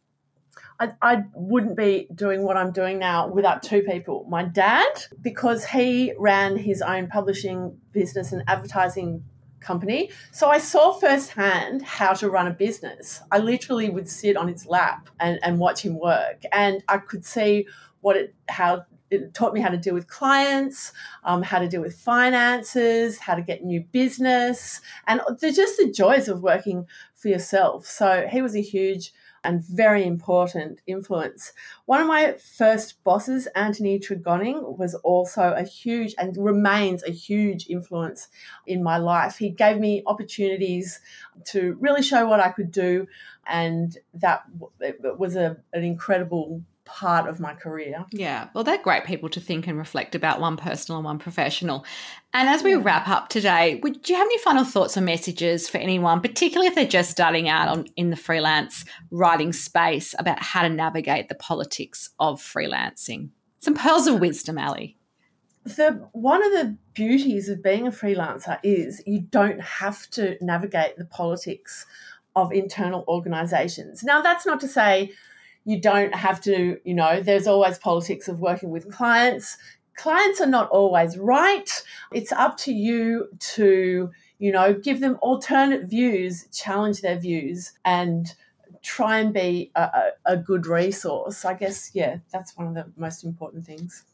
I, 0.78 0.92
I, 1.02 1.24
wouldn't 1.34 1.76
be 1.76 2.06
doing 2.14 2.42
what 2.42 2.56
I'm 2.56 2.72
doing 2.72 2.98
now 2.98 3.28
without 3.28 3.62
two 3.62 3.82
people. 3.82 4.24
My 4.30 4.44
dad, 4.44 4.88
because 5.20 5.64
he 5.64 6.14
ran 6.16 6.56
his 6.56 6.80
own 6.80 7.08
publishing 7.08 7.76
business 7.92 8.32
and 8.32 8.42
advertising 8.46 9.24
company. 9.60 10.10
So 10.32 10.48
I 10.48 10.58
saw 10.58 10.92
firsthand 10.92 11.82
how 11.82 12.12
to 12.14 12.30
run 12.30 12.46
a 12.46 12.52
business. 12.52 13.20
I 13.30 13.38
literally 13.38 13.90
would 13.90 14.08
sit 14.08 14.36
on 14.36 14.48
his 14.48 14.66
lap 14.66 15.10
and, 15.20 15.38
and 15.42 15.58
watch 15.58 15.82
him 15.82 15.98
work. 15.98 16.42
And 16.52 16.82
I 16.88 16.98
could 16.98 17.24
see 17.24 17.66
what 18.00 18.16
it, 18.16 18.34
how 18.48 18.84
it 19.10 19.34
taught 19.34 19.52
me 19.52 19.60
how 19.60 19.68
to 19.68 19.76
deal 19.76 19.94
with 19.94 20.06
clients, 20.06 20.92
um, 21.24 21.42
how 21.42 21.58
to 21.58 21.68
deal 21.68 21.80
with 21.80 21.96
finances, 21.96 23.18
how 23.18 23.34
to 23.34 23.42
get 23.42 23.64
new 23.64 23.82
business, 23.92 24.80
and 25.06 25.20
just 25.40 25.76
the 25.78 25.90
joys 25.90 26.28
of 26.28 26.42
working 26.42 26.86
for 27.14 27.28
yourself. 27.28 27.86
So 27.86 28.26
he 28.30 28.40
was 28.40 28.54
a 28.54 28.62
huge 28.62 29.12
and 29.42 29.64
very 29.64 30.04
important 30.04 30.80
influence. 30.86 31.52
One 31.86 32.00
of 32.00 32.06
my 32.06 32.34
first 32.34 33.02
bosses, 33.04 33.46
Anthony 33.54 33.98
Tregoning, 33.98 34.78
was 34.78 34.94
also 34.96 35.52
a 35.52 35.62
huge 35.62 36.14
and 36.18 36.36
remains 36.36 37.02
a 37.02 37.10
huge 37.10 37.68
influence 37.68 38.28
in 38.66 38.82
my 38.82 38.98
life. 38.98 39.38
He 39.38 39.50
gave 39.50 39.78
me 39.78 40.02
opportunities 40.06 41.00
to 41.46 41.76
really 41.80 42.02
show 42.02 42.26
what 42.26 42.40
I 42.40 42.50
could 42.50 42.70
do, 42.70 43.06
and 43.46 43.96
that 44.14 44.44
was 45.18 45.36
a, 45.36 45.56
an 45.72 45.84
incredible 45.84 46.62
part 46.90 47.28
of 47.28 47.40
my 47.40 47.54
career. 47.54 48.04
Yeah, 48.10 48.48
well, 48.54 48.64
they're 48.64 48.82
great 48.82 49.04
people 49.04 49.28
to 49.30 49.40
think 49.40 49.66
and 49.66 49.78
reflect 49.78 50.14
about, 50.14 50.40
one 50.40 50.56
personal 50.56 50.98
and 50.98 51.04
one 51.04 51.18
professional. 51.18 51.84
And 52.34 52.48
as 52.48 52.62
we 52.62 52.74
wrap 52.74 53.08
up 53.08 53.28
today, 53.28 53.80
would 53.82 54.08
you 54.08 54.16
have 54.16 54.26
any 54.26 54.38
final 54.38 54.64
thoughts 54.64 54.96
or 54.96 55.00
messages 55.00 55.68
for 55.68 55.78
anyone, 55.78 56.20
particularly 56.20 56.66
if 56.66 56.74
they're 56.74 56.86
just 56.86 57.10
starting 57.10 57.48
out 57.48 57.68
on, 57.68 57.86
in 57.96 58.10
the 58.10 58.16
freelance 58.16 58.84
writing 59.10 59.52
space, 59.52 60.14
about 60.18 60.42
how 60.42 60.62
to 60.62 60.68
navigate 60.68 61.28
the 61.28 61.34
politics 61.34 62.10
of 62.18 62.40
freelancing? 62.40 63.30
Some 63.60 63.74
pearls 63.74 64.06
of 64.06 64.20
wisdom, 64.20 64.58
Ali. 64.58 64.96
The 65.64 66.08
one 66.12 66.44
of 66.44 66.52
the 66.52 66.76
beauties 66.94 67.48
of 67.48 67.62
being 67.62 67.86
a 67.86 67.90
freelancer 67.90 68.58
is 68.62 69.02
you 69.06 69.20
don't 69.20 69.60
have 69.60 70.08
to 70.10 70.36
navigate 70.40 70.96
the 70.96 71.04
politics 71.04 71.86
of 72.34 72.52
internal 72.52 73.04
organizations. 73.08 74.02
Now, 74.02 74.22
that's 74.22 74.46
not 74.46 74.60
to 74.60 74.68
say 74.68 75.12
you 75.64 75.80
don't 75.80 76.14
have 76.14 76.40
to, 76.42 76.78
you 76.84 76.94
know, 76.94 77.20
there's 77.20 77.46
always 77.46 77.78
politics 77.78 78.28
of 78.28 78.40
working 78.40 78.70
with 78.70 78.90
clients. 78.90 79.56
Clients 79.96 80.40
are 80.40 80.46
not 80.46 80.70
always 80.70 81.18
right. 81.18 81.70
It's 82.12 82.32
up 82.32 82.56
to 82.58 82.72
you 82.72 83.28
to, 83.54 84.10
you 84.38 84.52
know, 84.52 84.74
give 84.74 85.00
them 85.00 85.18
alternate 85.20 85.84
views, 85.84 86.46
challenge 86.52 87.02
their 87.02 87.18
views, 87.18 87.72
and 87.84 88.34
try 88.82 89.18
and 89.18 89.32
be 89.32 89.70
a, 89.74 90.10
a, 90.24 90.36
good 90.38 90.66
resource. 90.66 91.44
I 91.44 91.54
guess, 91.54 91.90
yeah, 91.92 92.16
that's 92.32 92.56
one 92.56 92.68
of 92.68 92.74
the 92.74 92.86
most 92.96 93.24
important 93.24 93.66
things. 93.66 94.04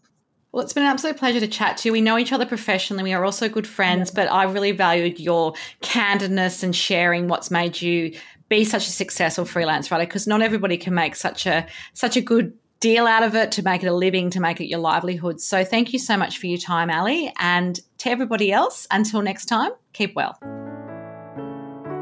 Well, 0.52 0.64
it's 0.64 0.72
been 0.72 0.84
an 0.84 0.90
absolute 0.90 1.18
pleasure 1.18 1.40
to 1.40 1.48
chat 1.48 1.76
to 1.78 1.88
you. 1.88 1.92
We 1.92 2.00
know 2.00 2.16
each 2.16 2.32
other 2.32 2.46
professionally. 2.46 3.02
We 3.02 3.12
are 3.12 3.24
also 3.24 3.48
good 3.48 3.66
friends, 3.66 4.10
yeah. 4.10 4.24
but 4.24 4.32
I 4.32 4.44
really 4.44 4.72
valued 4.72 5.20
your 5.20 5.52
candidness 5.82 6.62
and 6.62 6.74
sharing 6.74 7.28
what's 7.28 7.50
made 7.50 7.80
you 7.82 8.16
be 8.48 8.64
such 8.64 8.86
a 8.86 8.90
successful 8.90 9.44
freelance 9.44 9.90
writer 9.90 10.06
because 10.06 10.26
not 10.26 10.42
everybody 10.42 10.76
can 10.76 10.94
make 10.94 11.16
such 11.16 11.46
a 11.46 11.66
such 11.94 12.16
a 12.16 12.20
good 12.20 12.52
deal 12.78 13.06
out 13.06 13.22
of 13.22 13.34
it 13.34 13.50
to 13.52 13.62
make 13.62 13.82
it 13.82 13.86
a 13.86 13.92
living 13.92 14.30
to 14.30 14.40
make 14.40 14.60
it 14.60 14.66
your 14.66 14.78
livelihood 14.78 15.40
so 15.40 15.64
thank 15.64 15.92
you 15.92 15.98
so 15.98 16.16
much 16.16 16.38
for 16.38 16.46
your 16.46 16.58
time 16.58 16.90
ali 16.90 17.32
and 17.38 17.80
to 17.98 18.10
everybody 18.10 18.52
else 18.52 18.86
until 18.90 19.22
next 19.22 19.46
time 19.46 19.72
keep 19.92 20.14
well 20.14 20.38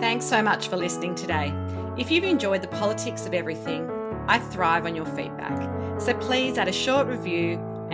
thanks 0.00 0.24
so 0.24 0.42
much 0.42 0.68
for 0.68 0.76
listening 0.76 1.14
today 1.14 1.52
if 1.96 2.10
you've 2.10 2.24
enjoyed 2.24 2.60
the 2.60 2.68
politics 2.68 3.24
of 3.24 3.32
everything 3.32 3.88
i 4.28 4.38
thrive 4.38 4.84
on 4.84 4.94
your 4.94 5.06
feedback 5.06 6.00
so 6.00 6.12
please 6.14 6.58
add 6.58 6.68
a 6.68 6.72
short 6.72 7.06
review 7.06 7.56